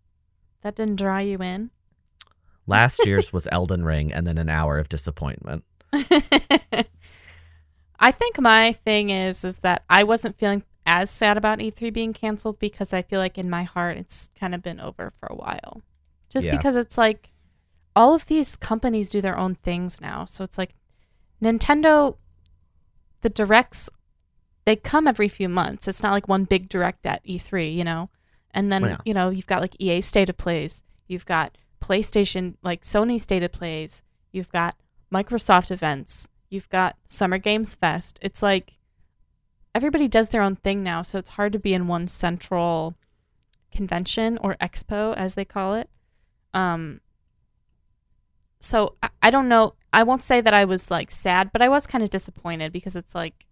That 0.61 0.75
didn't 0.75 0.95
draw 0.97 1.17
you 1.19 1.37
in. 1.39 1.71
last 2.65 3.01
year's 3.05 3.31
was 3.33 3.47
Elden 3.51 3.83
Ring 3.85 4.11
and 4.13 4.25
then 4.25 4.37
an 4.37 4.49
hour 4.49 4.77
of 4.79 4.89
disappointment. 4.89 5.63
I 7.99 8.11
think 8.11 8.39
my 8.39 8.71
thing 8.73 9.09
is 9.09 9.43
is 9.45 9.59
that 9.59 9.83
I 9.89 10.03
wasn't 10.03 10.37
feeling 10.37 10.63
as 10.85 11.09
sad 11.09 11.37
about 11.37 11.59
E3 11.59 11.93
being 11.93 12.13
canceled 12.13 12.59
because 12.59 12.91
I 12.93 13.01
feel 13.01 13.19
like 13.19 13.37
in 13.37 13.49
my 13.49 13.63
heart 13.63 13.97
it's 13.97 14.29
kind 14.37 14.53
of 14.53 14.61
been 14.61 14.79
over 14.79 15.11
for 15.17 15.27
a 15.29 15.35
while. 15.35 15.81
Just 16.29 16.47
Yeah. 16.47 16.57
because 16.57 16.75
it's 16.75 16.97
like 16.97 17.31
all 17.95 18.13
of 18.15 18.25
these 18.25 18.55
companies 18.55 19.11
do 19.11 19.21
their 19.21 19.37
own 19.37 19.55
things 19.55 20.01
now. 20.01 20.25
So 20.25 20.43
it's 20.43 20.57
like 20.57 20.73
Nintendo 21.41 22.17
the 23.21 23.29
directs 23.29 23.89
they 24.65 24.75
come 24.75 25.07
every 25.07 25.27
few 25.27 25.49
months. 25.49 25.87
It's 25.87 26.03
not 26.03 26.11
like 26.11 26.27
one 26.27 26.45
big 26.45 26.69
direct 26.69 27.05
at 27.05 27.25
E3, 27.25 27.73
you 27.75 27.83
know. 27.83 28.09
And 28.51 28.71
then, 28.71 28.83
yeah. 28.83 28.97
you 29.05 29.13
know, 29.13 29.29
you've 29.29 29.47
got 29.47 29.61
like 29.61 29.75
EA 29.79 30.01
State 30.01 30.29
of 30.29 30.37
Plays, 30.37 30.83
you've 31.07 31.25
got 31.25 31.57
PlayStation, 31.81 32.55
like 32.61 32.83
Sony 32.83 33.19
State 33.19 33.43
of 33.43 33.51
Plays, 33.51 34.03
you've 34.31 34.51
got 34.51 34.75
Microsoft 35.11 35.71
events, 35.71 36.29
you've 36.49 36.69
got 36.69 36.95
Summer 37.07 37.37
Games 37.37 37.75
Fest. 37.75 38.19
It's 38.21 38.43
like 38.43 38.73
everybody 39.73 40.07
does 40.07 40.29
their 40.29 40.41
own 40.41 40.55
thing 40.55 40.83
now, 40.83 41.01
so 41.01 41.19
it's 41.19 41.31
hard 41.31 41.51
to 41.53 41.59
be 41.59 41.73
in 41.73 41.87
one 41.87 42.07
central 42.07 42.95
convention 43.71 44.37
or 44.41 44.55
expo 44.61 45.15
as 45.17 45.33
they 45.33 45.45
call 45.45 45.73
it. 45.73 45.89
Um 46.53 47.01
so 48.59 48.95
I, 49.01 49.09
I 49.23 49.31
don't 49.31 49.49
know. 49.49 49.73
I 49.91 50.03
won't 50.03 50.21
say 50.21 50.41
that 50.41 50.53
I 50.53 50.63
was 50.65 50.89
like 50.89 51.11
sad, 51.11 51.51
but 51.51 51.61
I 51.61 51.69
was 51.69 51.87
kind 51.87 52.03
of 52.03 52.11
disappointed 52.11 52.71
because 52.71 52.95
it's 52.95 53.15
like 53.15 53.47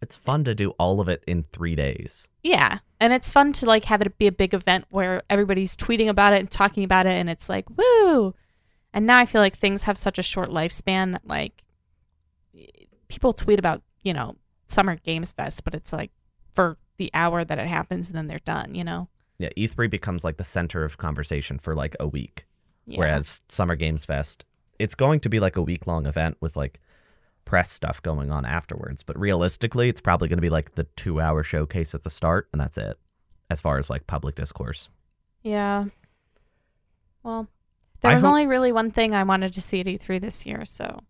It's 0.00 0.16
fun 0.16 0.44
to 0.44 0.54
do 0.54 0.70
all 0.78 1.00
of 1.00 1.08
it 1.08 1.24
in 1.26 1.44
three 1.52 1.74
days. 1.74 2.28
yeah, 2.42 2.78
and 3.00 3.12
it's 3.12 3.32
fun 3.32 3.52
to 3.54 3.66
like 3.66 3.84
have 3.84 4.00
it 4.02 4.18
be 4.18 4.26
a 4.26 4.32
big 4.32 4.54
event 4.54 4.86
where 4.90 5.22
everybody's 5.28 5.76
tweeting 5.76 6.08
about 6.08 6.32
it 6.32 6.40
and 6.40 6.50
talking 6.50 6.84
about 6.84 7.06
it, 7.06 7.12
and 7.12 7.28
it's 7.28 7.48
like 7.48 7.66
woo. 7.76 8.34
And 8.94 9.06
now 9.06 9.18
I 9.18 9.26
feel 9.26 9.40
like 9.40 9.56
things 9.56 9.84
have 9.84 9.98
such 9.98 10.18
a 10.18 10.22
short 10.22 10.50
lifespan 10.50 11.12
that 11.12 11.26
like 11.26 11.62
people 13.08 13.32
tweet 13.32 13.58
about 13.58 13.82
you 14.02 14.12
know 14.14 14.36
Summer 14.66 14.96
Games 14.96 15.32
Fest, 15.32 15.64
but 15.64 15.74
it's 15.74 15.92
like 15.92 16.10
for 16.54 16.78
the 16.96 17.10
hour 17.14 17.44
that 17.44 17.58
it 17.58 17.66
happens, 17.66 18.08
and 18.08 18.16
then 18.16 18.26
they're 18.28 18.40
done. 18.40 18.74
You 18.74 18.84
know. 18.84 19.08
Yeah, 19.38 19.50
E3 19.56 19.88
becomes 19.88 20.24
like 20.24 20.36
the 20.36 20.44
center 20.44 20.84
of 20.84 20.98
conversation 20.98 21.58
for 21.60 21.74
like 21.74 21.94
a 22.00 22.08
week. 22.08 22.46
Yeah. 22.86 22.98
Whereas 22.98 23.40
Summer 23.48 23.76
Games 23.76 24.04
Fest, 24.04 24.44
it's 24.78 24.96
going 24.96 25.20
to 25.20 25.28
be 25.28 25.38
like 25.38 25.56
a 25.56 25.62
week 25.62 25.86
long 25.86 26.06
event 26.06 26.36
with 26.40 26.56
like 26.56 26.80
press 27.48 27.70
stuff 27.72 28.02
going 28.02 28.30
on 28.30 28.44
afterwards. 28.44 29.02
But 29.02 29.18
realistically, 29.18 29.88
it's 29.88 30.02
probably 30.02 30.28
going 30.28 30.36
to 30.36 30.42
be 30.42 30.50
like 30.50 30.74
the 30.74 30.84
two 30.96 31.20
hour 31.20 31.42
showcase 31.42 31.94
at 31.94 32.02
the 32.02 32.10
start, 32.10 32.48
and 32.52 32.60
that's 32.60 32.76
it 32.76 32.98
as 33.50 33.60
far 33.62 33.78
as 33.78 33.88
like 33.88 34.06
public 34.06 34.34
discourse. 34.34 34.90
Yeah. 35.42 35.86
Well, 37.22 37.48
there 38.02 38.10
I 38.10 38.14
was 38.16 38.22
hope- 38.22 38.30
only 38.30 38.46
really 38.46 38.70
one 38.70 38.90
thing 38.90 39.14
I 39.14 39.22
wanted 39.22 39.54
to 39.54 39.60
see 39.62 39.80
at 39.80 39.86
E3 39.86 40.20
this 40.20 40.44
year, 40.46 40.64
so 40.66 41.00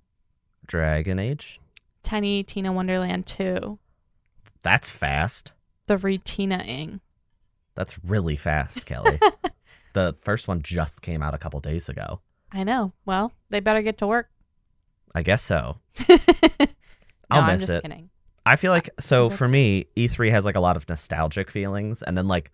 Dragon 0.67 1.19
Age. 1.19 1.61
Tiny 2.05 2.43
Tina 2.45 2.73
Wonderland 2.73 3.27
2, 3.27 3.79
That's 4.63 4.91
fast. 4.93 5.53
the 5.89 5.99
re-Tina-ing. 5.99 7.01
That's 7.75 8.03
really 8.05 8.37
fast, 8.37 8.87
Kelly. 8.87 9.19
the 9.93 10.17
first 10.23 10.47
one 10.49 10.63
just 10.63 11.03
came 11.03 11.23
out 11.23 11.35
a 11.35 11.39
couple 11.39 11.59
days 11.61 11.89
ago. 11.89 12.21
I 12.53 12.63
know. 12.65 12.93
Well, 13.05 13.33
they 13.51 13.61
better 13.61 13.83
get 13.83 13.99
to 13.99 14.07
work. 14.07 14.31
I 15.15 15.23
guess 15.23 15.43
so. 15.43 15.79
no, 16.09 16.17
I'll 17.31 17.43
I'm 17.43 17.59
miss 17.59 17.67
just 17.67 17.79
it. 17.79 17.83
kidding. 17.83 18.11
I 18.47 18.57
feel 18.57 18.73
like 18.73 18.89
so 18.99 19.29
for 19.29 19.47
me, 19.47 19.87
E3 19.97 20.31
has 20.31 20.45
like 20.45 20.57
a 20.57 20.61
lot 20.61 20.77
of 20.77 20.89
nostalgic 20.89 21.51
feelings, 21.51 22.03
and 22.03 22.17
then 22.17 22.29
like 22.29 22.51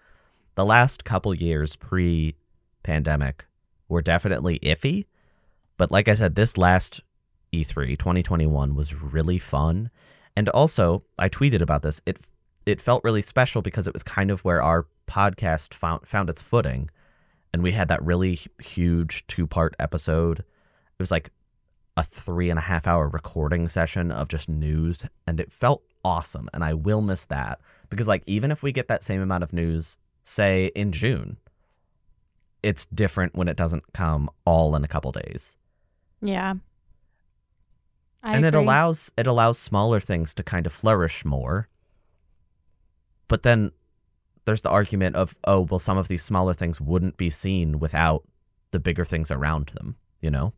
the 0.56 0.64
last 0.64 1.04
couple 1.04 1.32
years 1.34 1.76
pre-pandemic 1.76 3.46
were 3.88 4.02
definitely 4.02 4.58
iffy. 4.60 5.06
But 5.76 5.90
like 5.90 6.08
I 6.08 6.14
said, 6.14 6.34
this 6.34 6.56
last 6.56 7.00
E 7.52 7.64
E3 7.64 7.98
2021 7.98 8.74
was 8.74 8.94
really 8.94 9.38
fun, 9.38 9.90
and 10.36 10.48
also 10.48 11.04
I 11.18 11.28
tweeted 11.28 11.60
about 11.60 11.82
this. 11.82 12.00
It 12.06 12.18
it 12.66 12.80
felt 12.80 13.04
really 13.04 13.22
special 13.22 13.62
because 13.62 13.86
it 13.86 13.92
was 13.92 14.02
kind 14.02 14.30
of 14.30 14.44
where 14.44 14.62
our 14.62 14.86
podcast 15.06 15.74
found 15.74 16.06
found 16.08 16.28
its 16.28 16.42
footing, 16.42 16.90
and 17.52 17.62
we 17.62 17.72
had 17.72 17.88
that 17.88 18.02
really 18.02 18.40
huge 18.60 19.26
two 19.28 19.46
part 19.46 19.74
episode. 19.78 20.40
It 20.40 21.02
was 21.02 21.10
like 21.12 21.30
a 21.96 22.02
three 22.02 22.50
and 22.50 22.58
a 22.58 22.62
half 22.62 22.86
hour 22.86 23.08
recording 23.08 23.68
session 23.68 24.10
of 24.10 24.28
just 24.28 24.48
news 24.48 25.04
and 25.26 25.38
it 25.38 25.52
felt 25.52 25.82
awesome 26.04 26.48
and 26.52 26.64
i 26.64 26.74
will 26.74 27.00
miss 27.00 27.24
that 27.26 27.60
because 27.88 28.08
like 28.08 28.22
even 28.26 28.50
if 28.50 28.62
we 28.62 28.72
get 28.72 28.88
that 28.88 29.02
same 29.02 29.20
amount 29.20 29.44
of 29.44 29.52
news 29.52 29.96
say 30.24 30.70
in 30.74 30.92
june 30.92 31.36
it's 32.64 32.86
different 32.86 33.34
when 33.36 33.46
it 33.46 33.58
doesn't 33.58 33.92
come 33.92 34.30
all 34.46 34.74
in 34.74 34.84
a 34.84 34.88
couple 34.88 35.12
days. 35.12 35.56
Yeah. 36.22 36.54
I 38.22 38.36
and 38.36 38.46
it 38.46 38.54
allows 38.54 39.12
it 39.18 39.26
allows 39.26 39.58
smaller 39.58 40.00
things 40.00 40.32
to 40.34 40.42
kind 40.42 40.64
of 40.64 40.72
flourish 40.72 41.26
more. 41.26 41.68
But 43.28 43.42
then 43.42 43.70
there's 44.46 44.62
the 44.62 44.70
argument 44.70 45.14
of 45.14 45.36
oh 45.44 45.60
well 45.60 45.78
some 45.78 45.98
of 45.98 46.08
these 46.08 46.22
smaller 46.22 46.54
things 46.54 46.80
wouldn't 46.80 47.18
be 47.18 47.28
seen 47.28 47.78
without 47.78 48.26
the 48.70 48.80
bigger 48.80 49.04
things 49.04 49.30
around 49.30 49.70
them 49.74 49.96
you 50.20 50.30
know 50.30 50.52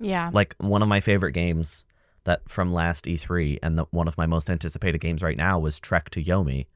Yeah. 0.00 0.30
like 0.32 0.54
one 0.58 0.82
of 0.82 0.88
my 0.88 1.00
favorite 1.00 1.32
games 1.32 1.84
that 2.24 2.48
from 2.48 2.72
last 2.72 3.06
E3 3.06 3.58
and 3.62 3.78
the, 3.78 3.86
one 3.90 4.06
of 4.06 4.18
my 4.18 4.26
most 4.26 4.50
anticipated 4.50 4.98
games 4.98 5.22
right 5.22 5.36
now 5.36 5.58
was 5.58 5.80
Trek 5.80 6.10
to 6.10 6.22
Yomi. 6.22 6.66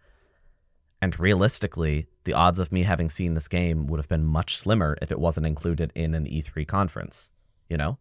And 1.01 1.19
realistically, 1.19 2.07
the 2.25 2.33
odds 2.33 2.59
of 2.59 2.73
me 2.73 2.85
having 2.85 3.11
seen 3.11 3.35
this 3.35 3.49
game 3.49 3.87
would 3.87 3.99
have 3.99 4.09
been 4.09 4.25
much 4.25 4.57
slimmer 4.57 4.97
if 5.03 5.11
it 5.11 5.19
wasn't 5.19 5.47
included 5.47 5.93
in 5.95 6.15
an 6.15 6.27
E3 6.27 6.67
conference, 6.67 7.31
you 7.69 7.77
know? 7.77 7.99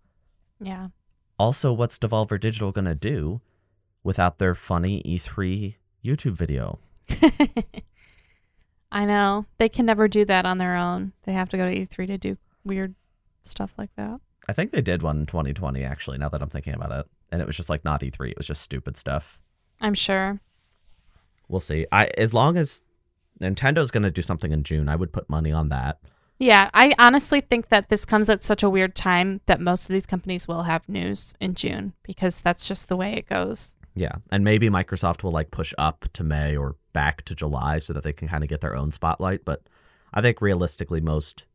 Yeah. 0.60 0.90
Also, 1.38 1.74
what's 1.74 1.98
Devolver 1.98 2.40
Digital 2.40 2.72
going 2.72 2.86
to 2.86 2.96
do 2.96 3.42
without 4.04 4.38
their 4.38 4.54
funny 4.56 5.02
E3 5.04 5.76
YouTube 6.06 6.34
video? 6.34 6.80
I 8.92 9.06
know. 9.06 9.46
They 9.58 9.70
can 9.70 9.86
never 9.86 10.08
do 10.08 10.26
that 10.26 10.46
on 10.46 10.58
their 10.58 10.76
own. 10.76 11.14
They 11.24 11.34
have 11.34 11.50
to 11.50 11.58
go 11.58 11.70
to 11.70 11.76
E3 11.76 12.08
to 12.08 12.18
do 12.18 12.38
weird 12.64 12.94
stuff 13.44 13.74
like 13.78 13.90
that. 13.96 14.20
I 14.48 14.54
think 14.54 14.72
they 14.72 14.82
did 14.82 15.02
one 15.02 15.20
in 15.20 15.26
2020 15.26 15.84
actually, 15.84 16.18
now 16.18 16.30
that 16.30 16.42
I'm 16.42 16.50
thinking 16.50 16.74
about 16.74 16.92
it. 16.92 17.06
And 17.32 17.42
it 17.42 17.48
was 17.48 17.56
just 17.56 17.70
like 17.70 17.86
not 17.86 18.02
E3, 18.02 18.32
it 18.32 18.38
was 18.38 18.48
just 18.48 18.62
stupid 18.62 18.98
stuff. 18.98 19.40
I'm 19.80 19.94
sure. 19.94 20.40
We'll 21.48 21.60
see. 21.60 21.86
I 21.92 22.10
as 22.18 22.34
long 22.34 22.58
as 22.58 22.82
Nintendo's 23.42 23.92
going 23.92 24.04
to 24.04 24.12
do 24.12 24.22
something 24.22 24.52
in 24.52 24.64
June, 24.64 24.88
I 24.90 24.96
would 24.96 25.12
put 25.12 25.30
money 25.30 25.52
on 25.52 25.70
that. 25.70 26.00
Yeah, 26.40 26.72
I 26.74 26.94
honestly 26.98 27.40
think 27.42 27.70
that 27.70 27.90
this 27.90 28.04
comes 28.04 28.30
at 28.30 28.42
such 28.42 28.64
a 28.64 28.70
weird 28.70 28.96
time 28.96 29.42
that 29.46 29.62
most 29.62 29.84
of 29.84 29.94
these 29.94 30.08
companies 30.08 30.48
will 30.48 30.64
have 30.64 30.88
news 30.90 31.36
in 31.40 31.54
June 31.54 31.94
because 32.02 32.42
that's 32.42 32.68
just 32.68 32.90
the 32.90 32.98
way 32.98 33.14
it 33.14 33.30
goes. 33.30 33.76
Yeah, 33.94 34.14
and 34.32 34.44
maybe 34.44 34.70
Microsoft 34.70 35.22
will 35.22 35.32
like 35.32 35.52
push 35.52 35.74
up 35.78 36.06
to 36.14 36.24
May 36.24 36.58
or 36.58 36.78
back 36.94 37.24
to 37.26 37.36
July 37.36 37.80
so 37.80 37.94
that 37.94 38.04
they 38.04 38.14
can 38.14 38.28
kind 38.28 38.44
of 38.44 38.50
get 38.50 38.62
their 38.62 38.76
own 38.76 38.92
spotlight. 38.92 39.46
But 39.46 39.62
I 40.14 40.22
think 40.22 40.42
realistically, 40.42 41.02
most 41.02 41.46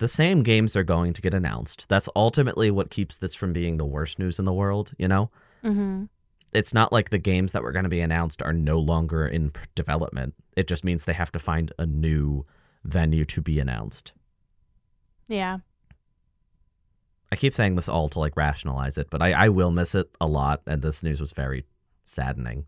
the 0.00 0.08
same 0.08 0.42
games 0.42 0.74
are 0.74 0.82
going 0.82 1.12
to 1.12 1.22
get 1.22 1.32
announced. 1.34 1.88
That's 1.88 2.08
ultimately 2.16 2.70
what 2.70 2.90
keeps 2.90 3.18
this 3.18 3.34
from 3.34 3.52
being 3.52 3.76
the 3.76 3.86
worst 3.86 4.18
news 4.18 4.38
in 4.38 4.44
the 4.44 4.52
world. 4.52 4.92
You 4.98 5.08
know, 5.08 5.30
Mm-hmm. 5.62 6.04
it's 6.54 6.72
not 6.74 6.90
like 6.90 7.10
the 7.10 7.18
games 7.18 7.52
that 7.52 7.62
were 7.62 7.70
going 7.72 7.84
to 7.84 7.90
be 7.90 8.00
announced 8.00 8.42
are 8.42 8.52
no 8.54 8.78
longer 8.78 9.26
in 9.26 9.52
development. 9.74 10.34
It 10.56 10.66
just 10.66 10.84
means 10.84 11.04
they 11.04 11.12
have 11.12 11.30
to 11.32 11.38
find 11.38 11.70
a 11.78 11.84
new 11.86 12.46
venue 12.84 13.24
to 13.26 13.40
be 13.42 13.60
announced. 13.60 14.12
Yeah. 15.28 15.58
I 17.30 17.36
keep 17.36 17.54
saying 17.54 17.76
this 17.76 17.88
all 17.88 18.08
to 18.08 18.18
like 18.18 18.36
rationalize 18.36 18.98
it, 18.98 19.08
but 19.10 19.22
I, 19.22 19.32
I 19.32 19.48
will 19.50 19.70
miss 19.70 19.94
it 19.94 20.08
a 20.20 20.26
lot, 20.26 20.62
and 20.66 20.82
this 20.82 21.02
news 21.02 21.20
was 21.20 21.32
very 21.32 21.64
saddening. 22.04 22.66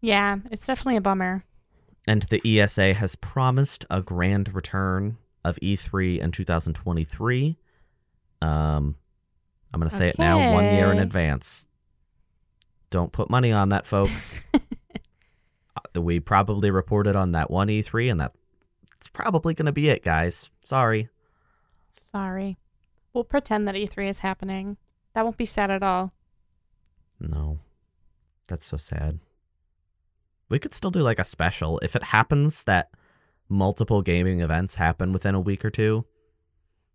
Yeah, 0.00 0.38
it's 0.50 0.66
definitely 0.66 0.96
a 0.96 1.00
bummer. 1.02 1.44
And 2.08 2.22
the 2.24 2.40
ESA 2.44 2.94
has 2.94 3.14
promised 3.14 3.84
a 3.88 4.02
grand 4.02 4.52
return 4.54 5.18
of 5.44 5.56
E3 5.56 6.18
in 6.18 6.30
2023. 6.30 7.56
Um, 8.40 8.96
I'm 9.72 9.80
going 9.80 9.90
to 9.90 9.96
say 9.96 10.08
it 10.08 10.18
now 10.18 10.52
one 10.52 10.64
year 10.64 10.92
in 10.92 10.98
advance. 10.98 11.66
Don't 12.90 13.12
put 13.12 13.30
money 13.30 13.52
on 13.52 13.70
that, 13.70 13.86
folks. 13.86 14.42
Uh, 15.74 16.02
we 16.02 16.20
probably 16.20 16.70
reported 16.70 17.16
on 17.16 17.32
that 17.32 17.50
one 17.50 17.68
E3, 17.68 18.10
and 18.10 18.20
that's 18.20 18.36
probably 19.14 19.54
going 19.54 19.64
to 19.64 19.72
be 19.72 19.88
it, 19.88 20.04
guys. 20.04 20.50
Sorry. 20.62 21.08
Sorry. 22.12 22.58
We'll 23.14 23.24
pretend 23.24 23.66
that 23.68 23.74
E3 23.74 24.08
is 24.10 24.18
happening. 24.18 24.76
That 25.14 25.24
won't 25.24 25.38
be 25.38 25.46
sad 25.46 25.70
at 25.70 25.82
all. 25.82 26.12
No. 27.18 27.58
That's 28.48 28.66
so 28.66 28.76
sad. 28.76 29.20
We 30.50 30.58
could 30.58 30.74
still 30.74 30.90
do 30.90 31.00
like 31.00 31.18
a 31.18 31.24
special. 31.24 31.78
If 31.78 31.96
it 31.96 32.02
happens 32.02 32.64
that 32.64 32.90
multiple 33.52 34.02
gaming 34.02 34.40
events 34.40 34.74
happen 34.76 35.12
within 35.12 35.34
a 35.34 35.40
week 35.40 35.64
or 35.64 35.70
two, 35.70 36.04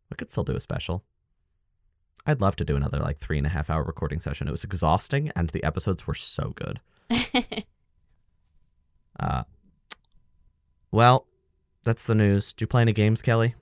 we 0.10 0.16
could 0.16 0.32
still 0.32 0.44
do 0.44 0.56
a 0.56 0.60
special. 0.60 1.04
I'd 2.26 2.42
love 2.42 2.58
to 2.58 2.66
do 2.66 2.76
another 2.76 2.98
like 2.98 3.20
three 3.20 3.38
and 3.38 3.48
a 3.48 3.52
half 3.52 3.70
hour 3.70 3.84
recording 3.84 4.20
session. 4.20 4.48
It 4.48 4.52
was 4.52 4.66
exhausting 4.66 5.32
and 5.36 5.50
the 5.50 5.64
episodes 5.64 6.06
were 6.06 6.14
so 6.16 6.54
good. 6.56 6.82
Uh, 9.20 9.42
well, 10.92 11.26
that's 11.84 12.06
the 12.06 12.14
news. 12.14 12.54
Do 12.54 12.62
you 12.62 12.68
play 12.68 12.84
any 12.84 12.94
games, 12.94 13.24
Kelly? 13.24 13.56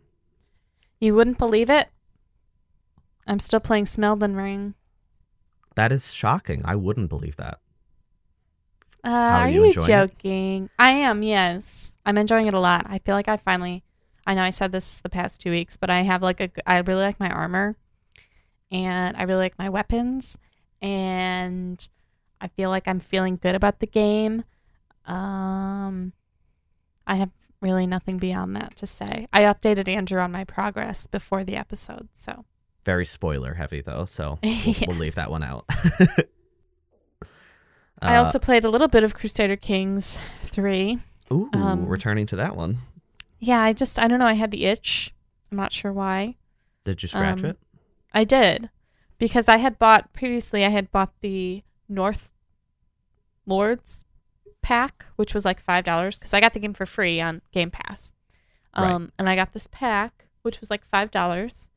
you 1.00 1.16
wouldn't 1.16 1.38
believe 1.38 1.70
it? 1.70 1.88
I'm 3.26 3.40
still 3.40 3.62
playing 3.62 3.86
Smelden 3.86 4.36
Ring. 4.36 4.74
That 5.76 5.94
is 5.94 6.12
shocking. 6.14 6.62
I 6.66 6.76
wouldn't 6.76 7.08
believe 7.08 7.38
that. 7.38 7.60
Uh, 9.06 9.10
are 9.10 9.36
are 9.42 9.50
you 9.50 9.64
enjoying 9.64 9.86
it? 9.86 9.88
joking? 9.88 10.70
I 10.80 10.92
am, 10.92 11.22
yes. 11.22 11.96
I'm 12.06 12.18
enjoying 12.18 12.48
it 12.48 12.54
a 12.56 12.60
lot. 12.60 12.88
I 12.90 12.98
feel 13.00 13.14
like 13.14 13.28
I 13.28 13.38
finally, 13.38 13.84
I 14.26 14.34
know 14.34 14.42
I 14.42 14.50
said 14.50 14.72
this 14.72 15.00
the 15.02 15.10
past 15.10 15.42
two 15.42 15.52
weeks, 15.52 15.78
but 15.78 15.92
I 15.92 16.02
have 16.02 16.24
like 16.24 16.42
a, 16.42 16.50
I 16.66 16.80
really 16.80 17.04
like 17.04 17.20
my 17.20 17.30
armor 17.30 17.78
and 18.72 19.16
I 19.16 19.24
really 19.24 19.42
like 19.42 19.60
my 19.60 19.70
weapons 19.70 20.40
and 20.82 21.88
I 22.42 22.48
feel 22.48 22.70
like 22.70 22.88
I'm 22.88 23.00
feeling 23.00 23.38
good 23.38 23.54
about 23.54 23.80
the 23.80 23.88
game. 23.88 24.44
Um, 25.06 26.14
I 27.06 27.16
have 27.16 27.30
really 27.62 27.86
nothing 27.86 28.18
beyond 28.18 28.56
that 28.56 28.76
to 28.78 28.88
say. 28.88 29.28
I 29.32 29.42
updated 29.42 29.88
Andrew 29.88 30.20
on 30.20 30.32
my 30.32 30.44
progress 30.44 31.06
before 31.06 31.44
the 31.44 31.56
episode, 31.56 32.10
so. 32.14 32.46
Very 32.84 33.06
spoiler 33.06 33.54
heavy 33.56 33.82
though, 33.82 34.06
so 34.06 34.40
we'll, 34.44 34.76
we'll 34.88 34.98
leave 34.98 35.16
that 35.16 35.30
one 35.30 35.44
out. 35.44 35.66
I 38.02 38.16
Uh, 38.16 38.20
also 38.20 38.40
played 38.40 38.66
a 38.66 38.70
little 38.70 38.88
bit 38.88 39.04
of 39.04 39.14
Crusader 39.16 39.56
Kings 39.56 40.20
3. 40.44 41.00
ooh, 41.32 41.50
um, 41.54 41.86
returning 41.88 42.26
to 42.28 42.36
that 42.36 42.56
one. 42.56 42.80
Yeah, 43.40 43.62
I 43.62 43.74
just 43.74 43.98
I 44.00 44.08
don't 44.08 44.20
know. 44.20 44.26
I 44.28 44.34
had 44.34 44.52
the 44.52 44.66
itch. 44.66 45.14
I'm 45.52 45.58
not 45.58 45.72
sure 45.74 45.92
why. 45.94 46.36
Did 46.84 47.02
you 47.04 47.08
scratch 47.10 47.40
um, 47.44 47.52
it? 47.52 47.58
I 48.14 48.24
did 48.24 48.70
because 49.18 49.48
I 49.48 49.58
had 49.58 49.78
bought 49.80 50.14
previously. 50.14 50.64
I 50.66 50.70
had 50.70 50.92
bought 50.92 51.14
the 51.22 51.64
North 51.90 52.30
Lords 53.46 54.06
pack, 54.62 55.06
which 55.16 55.34
was 55.34 55.46
like 55.46 55.60
five 55.60 55.84
dollars 55.84 56.18
because 56.18 56.34
I 56.34 56.40
got 56.42 56.54
the 56.54 56.60
game 56.60 56.74
for 56.74 56.86
free 56.86 57.22
on 57.22 57.42
Game 57.52 57.72
Pass. 57.72 58.14
Right. 58.78 58.92
Um, 58.92 59.12
and 59.18 59.30
I 59.30 59.36
got 59.36 59.54
this 59.54 59.68
pack, 59.68 60.26
which 60.42 60.60
was 60.60 60.70
like 60.70 60.84
five 60.86 61.12
dollars, 61.12 61.70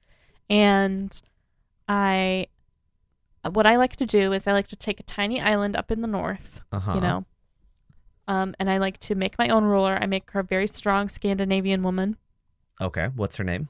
and 0.48 1.20
I. 1.88 2.46
What 3.52 3.66
I 3.66 3.76
like 3.76 3.96
to 3.96 4.06
do 4.06 4.32
is 4.32 4.46
I 4.46 4.52
like 4.52 4.68
to 4.68 4.76
take 4.76 5.00
a 5.00 5.02
tiny 5.04 5.40
island 5.40 5.76
up 5.76 5.90
in 5.90 6.00
the 6.02 6.08
north, 6.08 6.60
Uh-huh. 6.72 6.94
you 6.94 7.00
know, 7.00 7.24
um, 8.26 8.54
and 8.58 8.68
I 8.70 8.78
like 8.78 8.98
to 9.00 9.14
make 9.14 9.38
my 9.38 9.48
own 9.48 9.64
ruler. 9.64 9.96
I 10.00 10.06
make 10.06 10.30
her 10.32 10.40
a 10.40 10.44
very 10.44 10.66
strong 10.66 11.08
Scandinavian 11.08 11.82
woman. 11.82 12.16
Okay. 12.80 13.08
What's 13.16 13.36
her 13.36 13.44
name? 13.44 13.68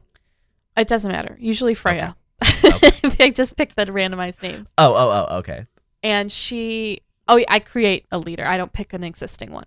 It 0.76 0.88
doesn't 0.88 1.10
matter. 1.12 1.36
Usually 1.40 1.74
Freya. 1.74 2.16
Okay. 2.42 2.90
I 3.20 3.30
just 3.30 3.56
picked 3.56 3.76
the 3.76 3.86
randomized 3.86 4.42
names. 4.42 4.72
Oh, 4.78 4.94
oh, 4.94 5.26
oh. 5.30 5.36
Okay. 5.38 5.66
And 6.02 6.30
she, 6.30 7.00
oh, 7.26 7.40
I 7.48 7.58
create 7.58 8.06
a 8.10 8.18
leader. 8.18 8.46
I 8.46 8.56
don't 8.56 8.72
pick 8.72 8.92
an 8.92 9.02
existing 9.04 9.50
one. 9.52 9.66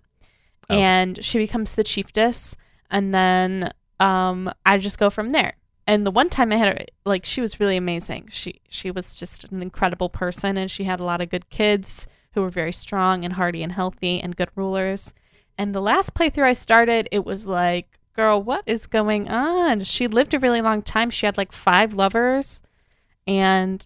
Oh. 0.70 0.74
And 0.76 1.22
she 1.24 1.38
becomes 1.38 1.74
the 1.74 1.84
chiefess. 1.84 2.56
And 2.90 3.12
then 3.12 3.72
um, 4.00 4.50
I 4.64 4.78
just 4.78 4.98
go 4.98 5.10
from 5.10 5.30
there. 5.30 5.54
And 5.86 6.06
the 6.06 6.10
one 6.12 6.30
time 6.30 6.52
I 6.52 6.56
had 6.56 6.78
her, 6.78 6.84
like, 7.04 7.24
she 7.24 7.40
was 7.40 7.58
really 7.58 7.76
amazing. 7.76 8.28
She 8.30 8.60
she 8.68 8.90
was 8.90 9.14
just 9.14 9.44
an 9.44 9.62
incredible 9.62 10.08
person, 10.08 10.56
and 10.56 10.70
she 10.70 10.84
had 10.84 11.00
a 11.00 11.04
lot 11.04 11.20
of 11.20 11.28
good 11.30 11.50
kids 11.50 12.06
who 12.34 12.42
were 12.42 12.50
very 12.50 12.72
strong 12.72 13.24
and 13.24 13.34
hardy 13.34 13.62
and 13.62 13.72
healthy 13.72 14.20
and 14.20 14.36
good 14.36 14.50
rulers. 14.54 15.12
And 15.58 15.74
the 15.74 15.82
last 15.82 16.14
playthrough 16.14 16.44
I 16.44 16.52
started, 16.54 17.08
it 17.12 17.24
was 17.26 17.46
like, 17.46 17.98
girl, 18.14 18.42
what 18.42 18.62
is 18.66 18.86
going 18.86 19.28
on? 19.28 19.82
She 19.84 20.06
lived 20.06 20.32
a 20.34 20.38
really 20.38 20.62
long 20.62 20.82
time. 20.82 21.10
She 21.10 21.26
had 21.26 21.36
like 21.36 21.52
five 21.52 21.92
lovers, 21.94 22.62
and 23.26 23.84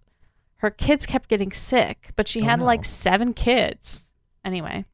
her 0.57 0.71
kids 0.71 1.07
kept 1.07 1.29
getting 1.29 1.53
sick, 1.53 2.11
but 2.15 2.29
she 2.29 2.43
Oh, 2.43 2.45
had 2.45 2.59
no. 2.61 2.67
like 2.67 2.85
seven 2.85 3.33
kids. 3.35 4.11
Anyway, 4.45 4.85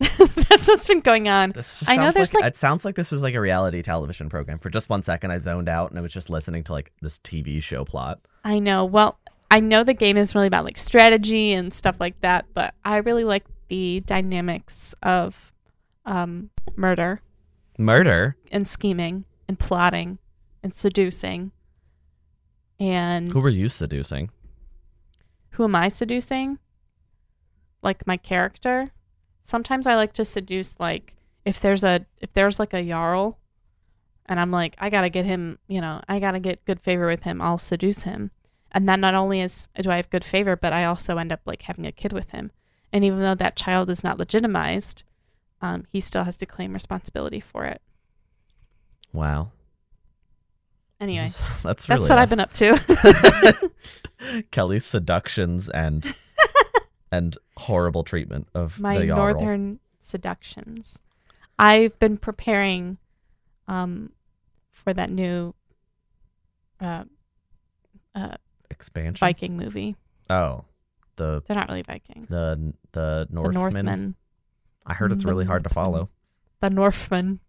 that's 0.00 0.66
what's 0.68 0.86
been 0.86 1.00
going 1.00 1.28
on. 1.28 1.50
This 1.50 1.78
just 1.80 1.90
I 1.90 1.96
know 1.96 2.10
there's, 2.10 2.34
like, 2.34 2.42
like- 2.42 2.50
it 2.52 2.56
sounds 2.56 2.84
like 2.84 2.94
this 2.96 3.10
was 3.10 3.22
like 3.22 3.34
a 3.34 3.40
reality 3.40 3.80
television 3.82 4.28
program. 4.28 4.58
For 4.58 4.70
just 4.70 4.88
one 4.88 5.02
second, 5.02 5.30
I 5.30 5.38
zoned 5.38 5.68
out 5.68 5.90
and 5.90 5.98
I 5.98 6.02
was 6.02 6.12
just 6.12 6.28
listening 6.30 6.64
to 6.64 6.72
like 6.72 6.92
this 7.00 7.18
TV 7.20 7.62
show 7.62 7.84
plot. 7.84 8.20
I 8.44 8.58
know. 8.58 8.84
Well, 8.84 9.18
I 9.50 9.60
know 9.60 9.84
the 9.84 9.94
game 9.94 10.16
is 10.16 10.34
really 10.34 10.48
about 10.48 10.64
like 10.64 10.78
strategy 10.78 11.52
and 11.52 11.72
stuff 11.72 12.00
like 12.00 12.20
that, 12.22 12.46
but 12.54 12.74
I 12.84 12.96
really 12.98 13.24
like 13.24 13.44
the 13.68 14.00
dynamics 14.00 14.94
of 15.02 15.52
um, 16.04 16.50
murder 16.76 17.20
Murder. 17.78 18.36
and 18.50 18.66
scheming 18.68 19.24
and 19.48 19.58
plotting 19.58 20.18
and 20.62 20.74
seducing. 20.74 21.52
And 22.80 23.30
Who 23.32 23.40
were 23.40 23.48
you 23.48 23.68
seducing? 23.68 24.30
who 25.50 25.62
am 25.62 25.76
I 25.76 25.86
seducing? 25.86 26.58
Like 27.80 28.08
my 28.08 28.16
character. 28.16 28.88
Sometimes 29.44 29.86
I 29.86 29.94
like 29.94 30.12
to 30.14 30.24
seduce 30.24 30.80
like 30.80 31.14
if 31.44 31.60
there's 31.60 31.84
a 31.84 32.06
if 32.20 32.32
there's 32.32 32.58
like 32.58 32.72
a 32.72 32.82
jarl 32.82 33.38
and 34.26 34.40
I'm 34.40 34.50
like 34.50 34.74
I 34.78 34.90
got 34.90 35.02
to 35.02 35.10
get 35.10 35.26
him, 35.26 35.58
you 35.68 35.80
know, 35.80 36.00
I 36.08 36.18
got 36.18 36.32
to 36.32 36.40
get 36.40 36.64
good 36.64 36.80
favor 36.80 37.06
with 37.06 37.22
him. 37.22 37.40
I'll 37.40 37.58
seduce 37.58 38.02
him. 38.02 38.30
And 38.72 38.88
then 38.88 39.00
not 39.00 39.14
only 39.14 39.40
is 39.40 39.68
do 39.80 39.90
I 39.90 39.96
have 39.96 40.10
good 40.10 40.24
favor, 40.24 40.56
but 40.56 40.72
I 40.72 40.84
also 40.84 41.18
end 41.18 41.30
up 41.30 41.42
like 41.44 41.62
having 41.62 41.86
a 41.86 41.92
kid 41.92 42.12
with 42.12 42.30
him. 42.30 42.50
And 42.92 43.04
even 43.04 43.20
though 43.20 43.34
that 43.34 43.54
child 43.54 43.90
is 43.90 44.02
not 44.02 44.18
legitimized, 44.18 45.04
um, 45.60 45.84
he 45.90 46.00
still 46.00 46.24
has 46.24 46.36
to 46.38 46.46
claim 46.46 46.72
responsibility 46.72 47.40
for 47.40 47.64
it. 47.64 47.82
Wow. 49.12 49.50
Anyway, 51.00 51.28
that's 51.62 51.86
that's 51.86 51.88
really 51.88 52.08
what 52.08 52.18
I've 52.18 52.30
been 52.30 52.40
up 52.40 52.52
to. 52.54 53.70
Kelly's 54.50 54.86
seductions 54.86 55.68
and 55.68 56.14
and 57.16 57.38
horrible 57.56 58.04
treatment 58.04 58.48
of 58.54 58.80
my 58.80 59.04
northern 59.04 59.80
seductions. 59.98 61.02
I've 61.58 61.98
been 61.98 62.16
preparing 62.18 62.98
um 63.68 64.12
for 64.70 64.92
that 64.92 65.10
new 65.10 65.54
uh, 66.80 67.04
uh, 68.14 68.34
expansion. 68.70 69.20
Viking 69.20 69.56
movie. 69.56 69.96
Oh, 70.28 70.64
the 71.16 71.42
They're 71.46 71.56
not 71.56 71.68
really 71.68 71.82
Vikings. 71.82 72.28
the 72.28 72.74
the 72.92 73.26
the 73.30 73.34
Northmen. 73.34 73.54
Northmen. 73.54 74.14
I 74.86 74.94
heard 74.94 75.12
it's 75.12 75.24
really 75.24 75.44
hard 75.44 75.62
to 75.64 75.70
follow. 75.70 76.10
The 76.60 76.70
Northmen. 76.70 77.40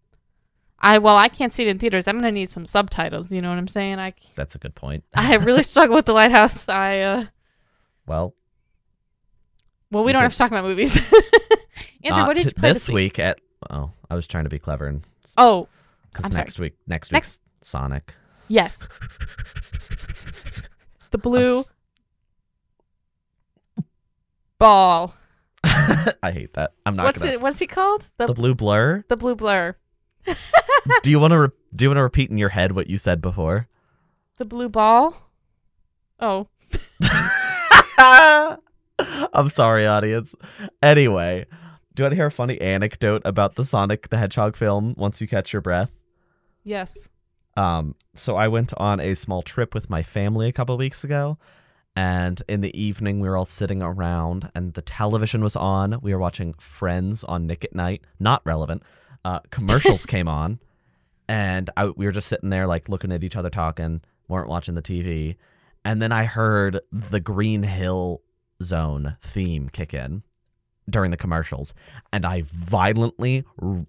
I 0.78 0.98
well, 0.98 1.16
I 1.16 1.28
can't 1.28 1.52
see 1.52 1.64
it 1.64 1.68
in 1.68 1.78
theaters. 1.78 2.06
I'm 2.06 2.16
gonna 2.18 2.32
need 2.32 2.50
some 2.50 2.66
subtitles. 2.66 3.32
You 3.32 3.42
know 3.42 3.48
what 3.50 3.58
I'm 3.58 3.68
saying? 3.68 3.98
I 3.98 4.12
That's 4.34 4.54
a 4.54 4.58
good 4.58 4.74
point. 4.74 5.04
I 5.14 5.36
really 5.36 5.62
struggle 5.72 5.96
with 5.96 6.06
the 6.06 6.12
lighthouse. 6.12 6.68
I 6.68 7.00
uh 7.00 7.24
Well, 8.06 8.34
well, 9.90 10.04
we 10.04 10.10
You 10.10 10.14
don't 10.14 10.22
have 10.22 10.32
to 10.32 10.38
talk 10.38 10.50
about 10.50 10.64
movies. 10.64 10.96
Andrew, 12.04 12.26
what 12.26 12.36
did 12.36 12.46
you 12.46 12.50
play 12.52 12.70
this 12.70 12.86
this 12.86 12.88
week? 12.88 12.94
week 12.94 13.18
at? 13.18 13.38
Oh, 13.70 13.90
I 14.10 14.14
was 14.14 14.26
trying 14.26 14.44
to 14.44 14.50
be 14.50 14.58
clever 14.58 14.86
and 14.86 15.02
Oh, 15.36 15.68
because 16.10 16.26
I'm 16.26 16.32
sorry. 16.32 16.42
next 16.44 16.58
week 16.58 16.74
next 16.86 17.12
Next- 17.12 17.40
Sonic. 17.62 18.14
yes, 18.48 18.86
the 21.10 21.18
blue 21.18 21.58
s- 21.60 21.72
ball. 24.58 25.14
I 25.64 26.30
hate 26.32 26.54
that. 26.54 26.72
I'm 26.84 26.96
not 26.96 27.04
What's 27.06 27.18
gonna. 27.20 27.32
it? 27.32 27.40
What's 27.40 27.58
he 27.58 27.66
called? 27.66 28.08
The 28.18 28.26
The 28.28 28.34
blue 28.34 28.54
blur. 28.54 29.04
the 29.08 29.16
blue 29.16 29.34
blur. 29.34 29.74
do 31.02 31.10
you 31.10 31.18
want 31.18 31.32
to? 31.32 31.38
Re- 31.40 31.48
do 31.74 31.84
you 31.84 31.88
want 31.90 31.98
to 31.98 32.02
repeat 32.02 32.30
in 32.30 32.38
your 32.38 32.50
head 32.50 32.72
what 32.72 32.88
you 32.88 32.98
said 32.98 33.20
before? 33.20 33.68
The 34.38 34.44
blue 34.44 34.68
ball. 34.68 35.28
Oh, 36.20 36.48
I'm 39.32 39.48
sorry, 39.50 39.86
audience. 39.86 40.34
Anyway, 40.82 41.46
do 41.94 42.02
you 42.02 42.04
want 42.04 42.12
to 42.12 42.16
hear 42.16 42.26
a 42.26 42.30
funny 42.30 42.60
anecdote 42.60 43.22
about 43.24 43.54
the 43.56 43.64
Sonic 43.64 44.08
the 44.08 44.18
Hedgehog 44.18 44.56
film? 44.56 44.94
Once 44.96 45.20
you 45.20 45.28
catch 45.28 45.52
your 45.52 45.62
breath. 45.62 45.92
yes. 46.64 47.08
Um, 47.58 47.94
so 48.14 48.36
I 48.36 48.48
went 48.48 48.74
on 48.76 49.00
a 49.00 49.14
small 49.14 49.40
trip 49.40 49.72
with 49.74 49.88
my 49.88 50.02
family 50.02 50.46
a 50.46 50.52
couple 50.52 50.76
weeks 50.76 51.04
ago, 51.04 51.38
and 51.96 52.42
in 52.48 52.60
the 52.60 52.78
evening 52.78 53.18
we 53.18 53.28
were 53.30 53.36
all 53.36 53.46
sitting 53.46 53.80
around, 53.82 54.50
and 54.54 54.74
the 54.74 54.82
television 54.82 55.42
was 55.42 55.56
on. 55.56 55.98
We 56.02 56.12
were 56.12 56.20
watching 56.20 56.52
Friends 56.54 57.24
on 57.24 57.46
Nick 57.46 57.64
at 57.64 57.74
Nite. 57.74 58.04
Not 58.20 58.42
relevant. 58.44 58.82
Uh, 59.24 59.40
commercials 59.50 60.04
came 60.14 60.28
on, 60.28 60.60
and 61.28 61.70
I, 61.78 61.86
we 61.86 62.04
were 62.04 62.12
just 62.12 62.28
sitting 62.28 62.50
there 62.50 62.66
like 62.66 62.90
looking 62.90 63.10
at 63.10 63.24
each 63.24 63.36
other, 63.36 63.48
talking. 63.48 64.02
weren't 64.28 64.48
watching 64.48 64.74
the 64.74 64.82
TV, 64.82 65.36
and 65.82 66.02
then 66.02 66.12
I 66.12 66.24
heard 66.24 66.80
the 66.92 67.20
Green 67.20 67.62
Hill 67.62 68.20
Zone 68.62 69.16
theme 69.22 69.68
kick 69.68 69.94
in 69.94 70.22
during 70.88 71.10
the 71.10 71.16
commercials, 71.16 71.74
and 72.12 72.24
I 72.24 72.42
violently 72.46 73.44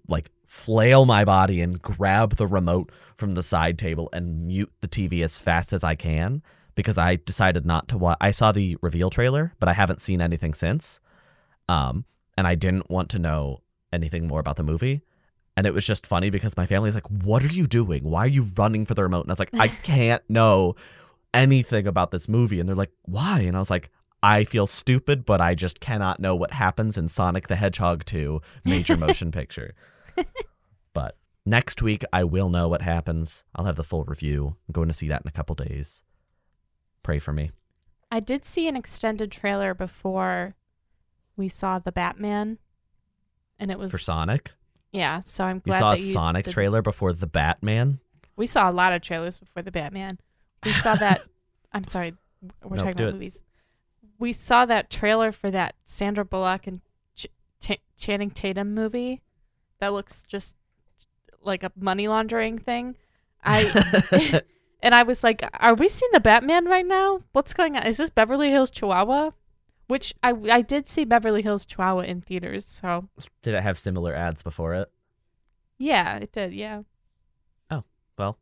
like 0.08 0.30
flail 0.44 1.04
my 1.04 1.24
body 1.24 1.60
and 1.60 1.80
grab 1.80 2.36
the 2.36 2.46
remote 2.46 2.90
from 3.16 3.32
the 3.32 3.42
side 3.42 3.78
table 3.78 4.08
and 4.12 4.46
mute 4.46 4.72
the 4.80 4.88
TV 4.88 5.22
as 5.22 5.38
fast 5.38 5.72
as 5.72 5.84
I 5.84 5.94
can 5.94 6.42
because 6.74 6.96
I 6.96 7.16
decided 7.16 7.66
not 7.66 7.88
to 7.88 7.98
watch. 7.98 8.16
I 8.20 8.30
saw 8.30 8.52
the 8.52 8.76
reveal 8.80 9.10
trailer, 9.10 9.52
but 9.60 9.68
I 9.68 9.74
haven't 9.74 10.00
seen 10.00 10.20
anything 10.22 10.54
since. 10.54 11.00
Um, 11.68 12.04
and 12.36 12.46
I 12.46 12.54
didn't 12.54 12.88
want 12.88 13.10
to 13.10 13.18
know 13.18 13.62
anything 13.92 14.26
more 14.26 14.40
about 14.40 14.56
the 14.56 14.62
movie. 14.62 15.02
And 15.56 15.66
it 15.66 15.74
was 15.74 15.84
just 15.84 16.06
funny 16.06 16.30
because 16.30 16.56
my 16.56 16.66
family's 16.66 16.94
like, 16.94 17.08
"What 17.10 17.42
are 17.42 17.52
you 17.52 17.66
doing? 17.66 18.04
Why 18.04 18.20
are 18.24 18.28
you 18.28 18.44
running 18.56 18.86
for 18.86 18.94
the 18.94 19.02
remote?" 19.02 19.22
And 19.22 19.30
I 19.30 19.32
was 19.32 19.38
like, 19.40 19.54
"I 19.54 19.68
can't 19.82 20.22
know 20.28 20.76
anything 21.34 21.86
about 21.86 22.12
this 22.12 22.28
movie." 22.28 22.60
And 22.60 22.68
they're 22.68 22.76
like, 22.76 22.92
"Why?" 23.02 23.40
And 23.40 23.56
I 23.56 23.58
was 23.58 23.70
like, 23.70 23.90
"I 24.22 24.44
feel 24.44 24.66
stupid, 24.66 25.24
but 25.24 25.40
I 25.40 25.54
just 25.54 25.80
cannot 25.80 26.20
know 26.20 26.34
what 26.34 26.52
happens 26.52 26.96
in 26.98 27.08
Sonic 27.08 27.48
the 27.48 27.56
Hedgehog 27.56 28.04
2 28.04 28.40
major 28.64 28.96
motion 29.04 29.30
picture." 29.32 29.74
but 30.92 31.16
next 31.46 31.80
week 31.82 32.04
I 32.12 32.24
will 32.24 32.48
know 32.48 32.68
what 32.68 32.82
happens. 32.82 33.44
I'll 33.54 33.66
have 33.66 33.76
the 33.76 33.84
full 33.84 34.04
review. 34.04 34.56
I'm 34.68 34.72
going 34.72 34.88
to 34.88 34.94
see 34.94 35.08
that 35.08 35.22
in 35.22 35.28
a 35.28 35.32
couple 35.32 35.54
days. 35.54 36.02
Pray 37.02 37.18
for 37.18 37.32
me. 37.32 37.52
I 38.10 38.20
did 38.20 38.44
see 38.44 38.66
an 38.68 38.76
extended 38.76 39.30
trailer 39.30 39.74
before 39.74 40.54
we 41.36 41.48
saw 41.48 41.78
the 41.78 41.92
Batman, 41.92 42.58
and 43.58 43.70
it 43.70 43.78
was 43.78 43.90
For 43.92 43.98
Sonic, 43.98 44.50
Yeah, 44.92 45.20
so 45.20 45.44
I'm 45.44 45.60
glad 45.60 45.76
you 45.76 45.80
saw 45.80 45.92
a 45.92 45.96
you 45.96 46.12
Sonic 46.12 46.44
did- 46.46 46.54
trailer 46.54 46.82
before 46.82 47.12
the 47.12 47.26
Batman. 47.26 48.00
We 48.36 48.46
saw 48.46 48.70
a 48.70 48.72
lot 48.72 48.92
of 48.92 49.02
trailers 49.02 49.38
before 49.38 49.62
the 49.62 49.70
Batman. 49.72 50.18
We 50.64 50.72
saw 50.72 50.94
that. 50.96 51.22
I'm 51.72 51.84
sorry, 51.84 52.14
we're 52.64 52.76
Nope, 52.76 52.78
talking 52.78 52.92
about 52.92 53.08
it. 53.08 53.12
movies. 53.14 53.42
We 54.18 54.32
saw 54.32 54.66
that 54.66 54.90
trailer 54.90 55.32
for 55.32 55.50
that 55.50 55.74
Sandra 55.84 56.24
Bullock 56.24 56.66
and 56.66 56.80
Ch- 57.14 57.26
Ch- 57.60 57.80
Channing 57.96 58.30
Tatum 58.30 58.74
movie. 58.74 59.22
That 59.80 59.92
looks 59.92 60.24
just 60.24 60.56
like 61.42 61.62
a 61.62 61.70
money 61.76 62.08
laundering 62.08 62.58
thing. 62.58 62.96
I 63.44 64.42
and 64.82 64.94
I 64.94 65.04
was 65.04 65.22
like, 65.22 65.42
"Are 65.60 65.74
we 65.74 65.86
seeing 65.88 66.10
the 66.12 66.20
Batman 66.20 66.66
right 66.66 66.86
now? 66.86 67.22
What's 67.32 67.54
going 67.54 67.76
on? 67.76 67.86
Is 67.86 67.96
this 67.98 68.10
Beverly 68.10 68.50
Hills 68.50 68.70
Chihuahua?" 68.70 69.30
Which 69.86 70.12
I 70.22 70.32
I 70.50 70.60
did 70.62 70.86
see 70.88 71.04
Beverly 71.04 71.40
Hills 71.42 71.64
Chihuahua 71.64 72.00
in 72.02 72.20
theaters, 72.20 72.66
so 72.66 73.08
Did 73.40 73.54
it 73.54 73.62
have 73.62 73.78
similar 73.78 74.14
ads 74.14 74.42
before 74.42 74.74
it? 74.74 74.90
yeah, 75.78 76.16
it 76.16 76.32
did. 76.32 76.52
Yeah, 76.52 76.82
Oh 77.70 77.84
Well, 78.18 78.36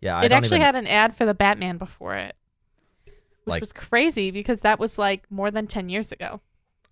yeah, 0.00 0.16
I 0.18 0.24
it 0.26 0.32
actually 0.32 0.58
even, 0.58 0.66
had 0.66 0.76
an 0.76 0.86
ad 0.86 1.16
for 1.16 1.24
the 1.24 1.34
Batman 1.34 1.78
before 1.78 2.14
it, 2.16 2.36
which 3.44 3.52
Like- 3.52 3.60
was 3.62 3.72
crazy 3.72 4.30
because 4.30 4.60
that 4.62 4.78
was 4.78 4.98
like 4.98 5.30
more 5.30 5.50
than 5.50 5.66
ten 5.66 5.88
years 5.88 6.12
ago. 6.12 6.40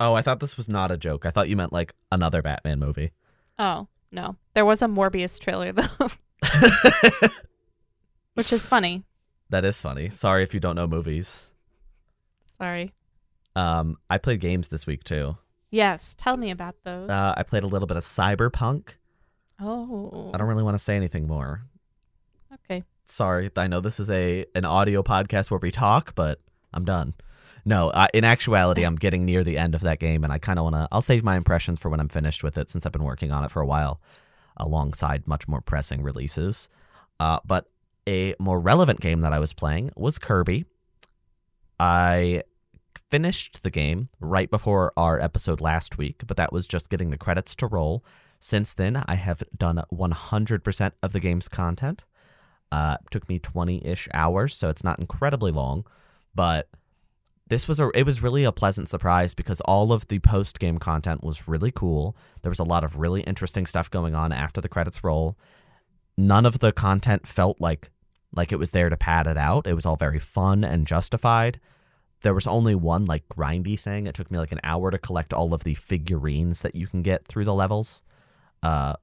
Oh, 0.01 0.15
I 0.15 0.23
thought 0.23 0.41
this 0.41 0.57
was 0.57 0.69
not 0.69 0.91
a 0.91 0.97
joke. 0.97 1.27
I 1.27 1.31
thought 1.31 1.49
you 1.49 1.57
meant 1.57 1.73
like 1.73 1.95
another 2.11 2.43
Batman 2.43 2.79
movie. 2.79 3.13
Oh 3.59 3.89
no, 4.11 4.37
there 4.55 4.65
was 4.65 4.83
a 4.83 4.87
Morbius 4.87 5.39
trailer 5.39 5.73
though, 5.73 6.09
which 8.35 8.53
is 8.53 8.65
funny. 8.65 9.05
that 9.51 9.65
is 9.65 9.81
funny. 9.81 10.11
Sorry 10.11 10.43
if 10.43 10.55
you 10.55 10.61
don't 10.61 10.77
know 10.77 10.87
movies. 10.87 11.49
Sorry. 12.59 12.93
Um, 13.55 13.99
I 14.09 14.19
played 14.19 14.41
games 14.41 14.69
this 14.69 14.87
week 14.87 15.05
too. 15.05 15.37
Yes, 15.71 16.15
tell 16.19 16.37
me 16.37 16.51
about 16.51 16.77
those. 16.85 17.11
Uh, 17.11 17.35
I 17.37 17.43
played 17.43 17.63
a 17.63 17.67
little 17.67 17.87
bit 17.87 17.97
of 17.97 18.05
Cyberpunk. 18.05 18.91
oh, 19.61 20.31
I 20.35 20.39
don't 20.39 20.49
really 20.49 20.63
want 20.63 20.75
to 20.75 20.83
say 20.83 20.97
anything 20.97 21.27
more. 21.27 21.63
okay. 22.55 22.83
Sorry, 23.05 23.51
I 23.57 23.67
know 23.67 23.81
this 23.81 24.01
is 24.01 24.09
a 24.11 24.47
an 24.55 24.65
audio 24.65 25.03
podcast 25.03 25.51
where 25.51 25.61
we 25.61 25.71
talk, 25.71 26.15
but 26.15 26.41
I'm 26.73 26.85
done. 26.85 27.15
No, 27.65 27.91
uh, 27.91 28.09
in 28.13 28.25
actuality, 28.25 28.83
I'm 28.85 28.97
getting 28.97 29.25
near 29.25 29.45
the 29.45 29.57
end 29.59 29.75
of 29.75 29.83
that 29.83 30.01
game, 30.01 30.25
and 30.25 30.33
I 30.33 30.39
kind 30.39 30.59
of 30.59 30.65
want 30.65 30.77
to. 30.77 30.89
I'll 30.91 31.01
save 31.03 31.23
my 31.23 31.37
impressions 31.37 31.79
for 31.79 31.91
when 31.91 32.01
I'm 32.01 32.09
finished 32.09 32.43
with 32.43 32.59
it, 32.59 32.71
since 32.71 32.85
I've 32.87 32.93
been 32.93 33.05
working 33.05 33.31
on 33.31 33.45
it 33.45 33.51
for 33.51 33.61
a 33.63 33.67
while. 33.67 34.01
alongside 34.57 35.27
much 35.27 35.49
more 35.49 35.61
pressing 35.63 36.03
releases. 36.03 36.69
Uh, 37.19 37.39
but 37.45 37.67
a 38.09 38.35
more 38.39 38.61
relevant 38.61 39.01
game 39.01 39.21
that 39.21 39.33
I 39.33 39.39
was 39.39 39.53
playing 39.53 39.91
was 39.97 40.19
Kirby. 40.19 40.67
I 41.81 42.43
finished 43.11 43.63
the 43.63 43.71
game 43.71 44.09
right 44.21 44.51
before 44.51 44.93
our 44.97 45.19
episode 45.21 45.61
last 45.61 45.99
week, 45.99 46.23
but 46.27 46.37
that 46.37 46.53
was 46.53 46.67
just 46.67 46.91
getting 46.91 47.11
the 47.11 47.17
credits 47.19 47.55
to 47.57 47.67
roll. 47.67 48.05
Since 48.41 48.75
then, 48.75 49.03
I 49.07 49.15
have 49.15 49.43
done 49.57 49.83
100% 49.93 50.93
of 51.03 51.13
the 51.13 51.21
game's 51.21 51.49
content. 51.49 52.05
Uh, 52.73 52.97
took 53.11 53.29
me 53.29 53.39
20-ish 53.39 54.09
hours, 54.15 54.57
so 54.57 54.71
it's 54.71 54.83
not 54.83 54.99
incredibly 54.99 55.53
long, 55.53 55.85
but 56.35 56.71
this 57.53 57.69
was 57.69 57.79
a 57.79 57.91
it 57.95 58.07
was 58.07 58.23
really 58.23 58.45
a 58.45 58.51
pleasant 58.51 58.89
surprise 58.89 59.35
because 59.35 59.61
all 59.61 59.93
of 59.93 60.09
the 60.09 60.19
post 60.21 60.59
game 60.59 60.79
content 60.79 61.23
was 61.23 61.47
really 61.47 61.71
cool. 61.71 62.17
There 62.41 62.49
was 62.51 62.59
a 62.59 62.65
lot 62.65 62.83
of 62.83 62.99
really 62.99 63.21
interesting 63.21 63.67
stuff 63.67 63.91
going 63.91 64.15
on 64.15 64.33
after 64.33 64.63
the 64.63 64.71
credits 64.71 65.05
roll. 65.05 65.37
None 66.17 66.47
of 66.47 66.61
the 66.61 66.73
content 66.73 67.29
felt 67.29 67.61
like 67.61 67.91
like 68.35 68.53
it 68.53 68.59
was 68.59 68.71
there 68.71 68.89
to 68.89 68.97
pad 68.97 69.27
it 69.27 69.37
out. 69.37 69.67
It 69.67 69.75
was 69.75 69.85
all 69.85 69.97
very 69.97 70.19
fun 70.19 70.65
and 70.65 70.87
justified. 70.87 71.61
There 72.23 72.33
was 72.33 72.47
only 72.47 72.75
one 72.75 73.05
like 73.05 73.29
grindy 73.29 73.79
thing. 73.79 74.07
It 74.07 74.15
took 74.15 74.31
me 74.31 74.39
like 74.39 74.53
an 74.53 74.61
hour 74.65 74.91
to 74.91 74.97
collect 74.97 75.35
all 75.35 75.53
of 75.53 75.65
the 75.65 75.75
figurines 75.75 76.63
that 76.63 76.75
you 76.75 76.87
can 76.87 77.03
get 77.03 77.27
through 77.27 77.45
the 77.45 77.53
levels. 77.53 78.03
Uh, 78.63 78.95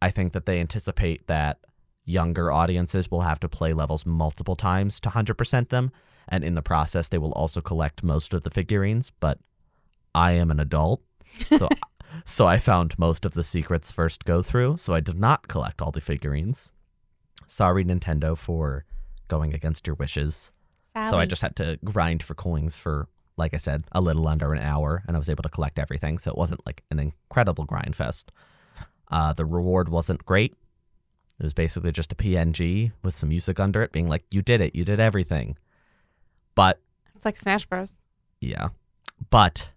I 0.00 0.10
think 0.10 0.32
that 0.32 0.46
they 0.46 0.58
anticipate 0.58 1.26
that 1.26 1.58
younger 2.04 2.52
audiences 2.52 3.10
will 3.10 3.22
have 3.22 3.40
to 3.40 3.48
play 3.48 3.72
levels 3.72 4.04
multiple 4.04 4.56
times 4.56 5.00
to 5.00 5.08
100% 5.10 5.68
them 5.68 5.90
and 6.28 6.44
in 6.44 6.54
the 6.54 6.62
process 6.62 7.08
they 7.08 7.18
will 7.18 7.32
also 7.32 7.60
collect 7.60 8.02
most 8.02 8.32
of 8.32 8.42
the 8.42 8.50
figurines 8.50 9.10
but 9.20 9.38
i 10.14 10.32
am 10.32 10.50
an 10.50 10.60
adult 10.60 11.02
so 11.48 11.68
so 12.24 12.46
i 12.46 12.58
found 12.58 12.98
most 12.98 13.24
of 13.24 13.34
the 13.34 13.44
secrets 13.44 13.90
first 13.90 14.24
go 14.24 14.42
through 14.42 14.76
so 14.76 14.94
i 14.94 15.00
did 15.00 15.18
not 15.18 15.48
collect 15.48 15.80
all 15.80 15.90
the 15.90 16.00
figurines. 16.00 16.70
Sorry 17.46 17.84
nintendo 17.84 18.36
for 18.36 18.84
going 19.28 19.54
against 19.54 19.86
your 19.86 19.96
wishes. 19.96 20.50
So 21.02 21.18
i 21.18 21.26
just 21.26 21.42
had 21.42 21.56
to 21.56 21.78
grind 21.84 22.22
for 22.22 22.34
coins 22.34 22.76
for 22.76 23.08
like 23.36 23.52
i 23.52 23.56
said 23.56 23.84
a 23.92 24.00
little 24.00 24.28
under 24.28 24.52
an 24.52 24.62
hour 24.62 25.02
and 25.06 25.16
i 25.16 25.18
was 25.18 25.28
able 25.28 25.42
to 25.42 25.48
collect 25.48 25.78
everything 25.78 26.18
so 26.18 26.30
it 26.30 26.38
wasn't 26.38 26.64
like 26.66 26.82
an 26.90 26.98
incredible 26.98 27.64
grind 27.64 27.96
fest. 27.96 28.30
Uh, 29.10 29.32
the 29.32 29.44
reward 29.44 29.88
wasn't 29.88 30.24
great 30.24 30.54
it 31.38 31.42
was 31.42 31.54
basically 31.54 31.92
just 31.92 32.12
a 32.12 32.16
png 32.16 32.92
with 33.02 33.14
some 33.16 33.28
music 33.28 33.58
under 33.60 33.82
it 33.82 33.92
being 33.92 34.08
like 34.08 34.24
you 34.30 34.40
did 34.42 34.60
it 34.60 34.74
you 34.74 34.84
did 34.84 35.00
everything 35.00 35.56
but 36.54 36.80
It's 37.16 37.24
like 37.24 37.36
Smash 37.36 37.66
Bros. 37.66 37.96
yeah. 38.40 38.68
But 39.30 39.70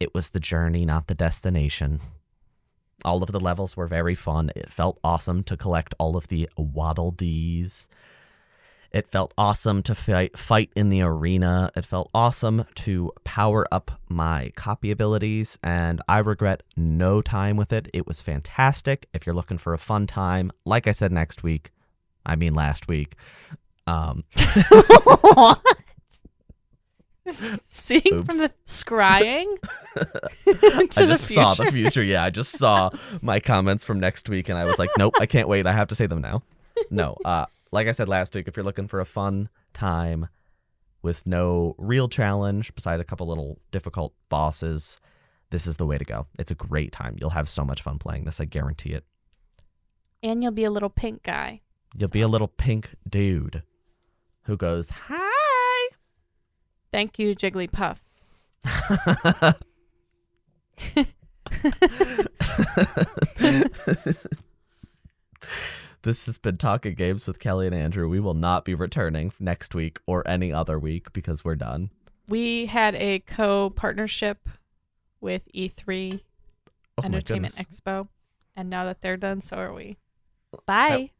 it 0.00 0.14
was 0.14 0.30
the 0.30 0.40
journey, 0.40 0.84
not 0.84 1.06
the 1.06 1.14
destination. 1.14 2.00
All 3.04 3.22
of 3.22 3.32
the 3.32 3.40
levels 3.40 3.76
were 3.76 3.86
very 3.86 4.14
fun. 4.14 4.50
It 4.54 4.70
felt 4.70 4.98
awesome 5.04 5.42
to 5.44 5.56
collect 5.56 5.94
all 5.98 6.16
of 6.16 6.28
the 6.28 6.48
Waddle 6.58 7.10
Dees. 7.12 7.88
It 8.96 9.08
felt 9.08 9.34
awesome 9.36 9.82
to 9.82 9.94
fight 9.94 10.38
fight 10.38 10.70
in 10.74 10.88
the 10.88 11.02
arena. 11.02 11.70
It 11.76 11.84
felt 11.84 12.08
awesome 12.14 12.64
to 12.76 13.12
power 13.24 13.66
up 13.70 14.00
my 14.08 14.52
copy 14.56 14.90
abilities, 14.90 15.58
and 15.62 16.00
I 16.08 16.20
regret 16.20 16.62
no 16.78 17.20
time 17.20 17.58
with 17.58 17.74
it. 17.74 17.90
It 17.92 18.06
was 18.06 18.22
fantastic. 18.22 19.06
If 19.12 19.26
you're 19.26 19.34
looking 19.34 19.58
for 19.58 19.74
a 19.74 19.78
fun 19.78 20.06
time, 20.06 20.50
like 20.64 20.86
I 20.86 20.92
said 20.92 21.12
next 21.12 21.42
week, 21.42 21.72
I 22.24 22.36
mean 22.36 22.54
last 22.54 22.88
week, 22.88 23.16
um, 23.86 24.24
what? 25.20 25.60
Seeing 27.66 28.14
Oops. 28.14 28.26
from 28.28 28.38
the 28.38 28.50
scrying 28.66 29.58
into 30.46 30.58
I 30.72 30.86
the 30.86 31.06
just 31.06 31.26
future. 31.28 31.42
saw 31.42 31.52
the 31.52 31.70
future. 31.70 32.02
Yeah, 32.02 32.24
I 32.24 32.30
just 32.30 32.52
saw 32.52 32.88
my 33.20 33.40
comments 33.40 33.84
from 33.84 34.00
next 34.00 34.30
week, 34.30 34.48
and 34.48 34.56
I 34.56 34.64
was 34.64 34.78
like, 34.78 34.88
nope, 34.96 35.12
I 35.20 35.26
can't 35.26 35.48
wait. 35.48 35.66
I 35.66 35.72
have 35.72 35.88
to 35.88 35.94
say 35.94 36.06
them 36.06 36.22
now. 36.22 36.42
No, 36.90 37.18
uh, 37.26 37.44
like 37.76 37.86
I 37.88 37.92
said 37.92 38.08
last 38.08 38.34
week, 38.34 38.48
if 38.48 38.56
you're 38.56 38.64
looking 38.64 38.88
for 38.88 39.00
a 39.00 39.04
fun 39.04 39.50
time 39.74 40.28
with 41.02 41.26
no 41.26 41.74
real 41.76 42.08
challenge, 42.08 42.74
beside 42.74 43.00
a 43.00 43.04
couple 43.04 43.26
little 43.28 43.60
difficult 43.70 44.14
bosses, 44.30 44.98
this 45.50 45.66
is 45.66 45.76
the 45.76 45.84
way 45.84 45.98
to 45.98 46.04
go. 46.04 46.26
It's 46.38 46.50
a 46.50 46.54
great 46.54 46.90
time. 46.90 47.16
You'll 47.20 47.30
have 47.30 47.50
so 47.50 47.64
much 47.66 47.82
fun 47.82 47.98
playing 47.98 48.24
this. 48.24 48.40
I 48.40 48.46
guarantee 48.46 48.94
it. 48.94 49.04
and 50.22 50.42
you'll 50.42 50.52
be 50.52 50.64
a 50.64 50.70
little 50.70 50.88
pink 50.88 51.22
guy. 51.22 51.60
You'll 51.94 52.08
be 52.08 52.22
a 52.22 52.28
little 52.28 52.48
pink 52.48 52.88
dude 53.08 53.62
who 54.44 54.56
goes 54.56 54.88
hi. 54.90 55.88
Thank 56.90 57.18
you, 57.18 57.36
Jigglypuff. 57.36 57.98
this 66.06 66.26
has 66.26 66.38
been 66.38 66.56
Talking 66.56 66.94
Games 66.94 67.26
with 67.26 67.40
Kelly 67.40 67.66
and 67.66 67.74
Andrew. 67.74 68.08
We 68.08 68.20
will 68.20 68.32
not 68.32 68.64
be 68.64 68.74
returning 68.74 69.32
next 69.40 69.74
week 69.74 69.98
or 70.06 70.26
any 70.26 70.52
other 70.52 70.78
week 70.78 71.12
because 71.12 71.44
we're 71.44 71.56
done. 71.56 71.90
We 72.28 72.66
had 72.66 72.94
a 72.94 73.18
co-partnership 73.18 74.48
with 75.20 75.48
E3 75.52 76.20
Oh 76.96 77.02
Entertainment. 77.02 77.54
Expo, 77.54 78.06
and 78.54 78.70
now 78.70 78.84
that 78.84 79.02
they're 79.02 79.16
done, 79.16 79.40
so 79.40 79.56
are 79.56 79.74
we. 79.74 79.96
Bye. 80.64 81.10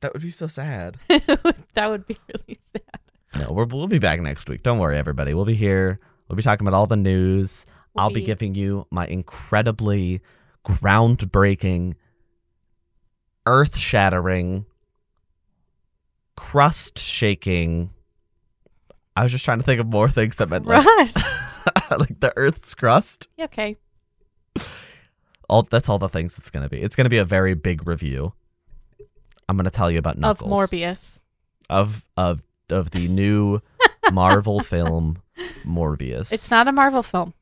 That 0.00 0.12
would 0.12 0.20
be 0.20 0.30
so 0.30 0.46
sad. 0.46 0.98
that 1.08 1.90
would 1.90 2.06
be 2.06 2.18
really 2.28 2.58
sad. 2.70 3.00
No, 3.42 3.52
we're, 3.52 3.64
we'll 3.64 3.88
be 3.88 3.98
back 3.98 4.20
next 4.20 4.48
week. 4.50 4.62
Don't 4.62 4.78
worry, 4.78 4.98
everybody. 4.98 5.32
We'll 5.32 5.46
be 5.46 5.54
here. 5.54 6.00
We'll 6.28 6.36
be 6.36 6.42
talking 6.42 6.66
about 6.66 6.76
all 6.76 6.86
the 6.86 6.96
news. 6.96 7.64
We'll 7.94 8.04
I'll 8.04 8.10
be 8.10 8.20
giving 8.20 8.54
you 8.54 8.86
my 8.90 9.06
incredibly 9.06 10.20
groundbreaking, 10.66 11.94
earth 13.48 13.78
shattering, 13.78 14.66
crust 16.36 16.98
shaking. 16.98 17.90
I 19.16 19.22
was 19.22 19.32
just 19.32 19.44
trying 19.44 19.58
to 19.58 19.64
think 19.64 19.80
of 19.80 19.86
more 19.86 20.08
things 20.08 20.36
that 20.36 20.48
meant 20.48 20.66
like, 20.66 20.86
like 21.90 22.20
the 22.20 22.32
earth's 22.36 22.74
crust. 22.74 23.26
Yeah, 23.36 23.46
okay. 23.46 23.76
All 25.48 25.62
that's 25.62 25.88
all 25.88 25.98
the 25.98 26.10
things 26.10 26.36
it's 26.36 26.50
gonna 26.50 26.68
be. 26.68 26.80
It's 26.80 26.94
gonna 26.94 27.08
be 27.08 27.16
a 27.16 27.24
very 27.24 27.54
big 27.54 27.88
review. 27.88 28.34
I'm 29.48 29.56
gonna 29.56 29.70
tell 29.70 29.90
you 29.90 29.98
about 29.98 30.18
Knuckles 30.18 30.52
Of 30.52 30.70
Morbius. 30.70 31.20
of 31.70 32.04
of 32.18 32.42
of 32.68 32.90
the 32.90 33.08
new 33.08 33.60
Marvel 34.12 34.60
film 34.60 35.22
Morbius. 35.64 36.32
It's 36.32 36.50
not 36.50 36.68
a 36.68 36.72
Marvel 36.72 37.02
film. 37.02 37.32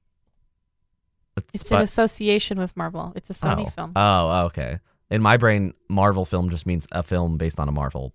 It's, 1.37 1.63
It's 1.63 1.73
in 1.73 1.81
association 1.81 2.59
with 2.59 2.77
Marvel. 2.77 3.13
It's 3.17 3.29
a 3.29 3.33
Sony 3.33 3.67
oh. 3.67 3.71
film. 3.71 3.93
Oh, 3.97 4.31
oh 4.31 4.45
okay. 4.47 4.79
In 5.11 5.23
my 5.23 5.37
brain, 5.37 5.73
Marvel 5.89 6.25
film 6.25 6.51
just 6.51 6.67
means 6.67 6.87
a 6.93 7.03
film 7.03 7.39
based 7.39 7.61
on 7.61 7.69
a 7.69 7.73
Marvel 7.73 8.13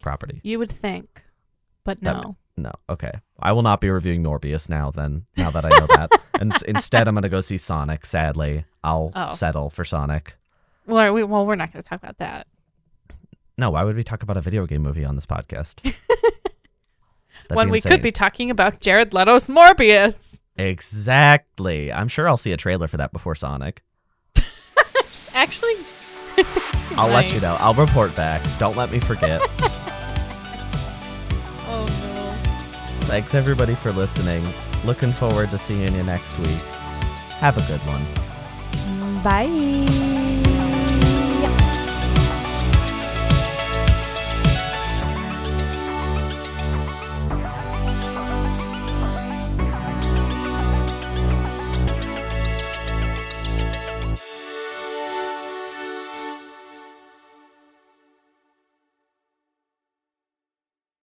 property. 0.00 0.40
You 0.42 0.58
would 0.58 0.70
think, 0.70 1.24
but 1.84 2.00
That- 2.00 2.22
no. 2.22 2.36
No, 2.56 2.70
okay. 2.88 3.10
I 3.40 3.50
will 3.50 3.62
not 3.62 3.80
be 3.80 3.90
reviewing 3.90 4.22
Morbius 4.22 4.68
now. 4.68 4.92
Then, 4.92 5.26
now 5.36 5.50
that 5.50 5.64
I 5.64 5.70
know 5.70 5.86
that, 5.88 6.12
and 6.40 6.54
instead, 6.68 7.08
I'm 7.08 7.14
gonna 7.14 7.28
go 7.28 7.40
see 7.40 7.58
Sonic. 7.58 8.06
Sadly, 8.06 8.64
I'll 8.84 9.10
Oh. 9.16 9.28
settle 9.30 9.70
for 9.70 9.84
Sonic. 9.84 10.36
Well, 10.86 11.12
we, 11.12 11.24
well, 11.24 11.44
we're 11.46 11.56
not 11.56 11.72
going 11.72 11.82
to 11.82 11.88
talk 11.88 12.00
about 12.00 12.18
that. 12.18 12.46
No, 13.58 13.70
why 13.70 13.82
would 13.84 13.96
we 13.96 14.04
talk 14.04 14.22
about 14.22 14.36
a 14.36 14.40
video 14.40 14.66
game 14.66 14.82
movie 14.82 15.04
on 15.04 15.14
this 15.16 15.26
podcast? 15.26 15.92
When 17.52 17.70
we 17.70 17.80
could 17.80 18.00
be 18.02 18.10
talking 18.12 18.50
about 18.50 18.80
Jared 18.80 19.12
Leto's 19.12 19.48
Morbius. 19.48 20.40
exactly. 20.56 21.92
I'm 21.92 22.08
sure 22.08 22.28
I'll 22.28 22.36
see 22.38 22.52
a 22.52 22.56
trailer 22.56 22.86
for 22.88 22.96
that 22.96 23.12
before 23.12 23.34
Sonic. 23.34 23.82
Actually, 25.34 25.74
I'll 26.96 27.08
let 27.08 27.32
you 27.32 27.40
know. 27.40 27.56
I'll 27.60 27.74
report 27.74 28.14
back. 28.14 28.42
Don't 28.58 28.76
let 28.76 28.90
me 28.92 29.00
forget. 29.00 29.40
oh 31.66 31.86
no. 32.00 33.06
Thanks 33.06 33.34
everybody 33.34 33.74
for 33.74 33.92
listening. 33.92 34.44
Looking 34.84 35.12
forward 35.12 35.50
to 35.50 35.58
seeing 35.58 35.92
you 35.94 36.02
next 36.02 36.38
week. 36.38 36.60
Have 37.38 37.58
a 37.58 37.62
good 37.62 37.80
one. 37.80 39.22
Bye. 39.22 40.03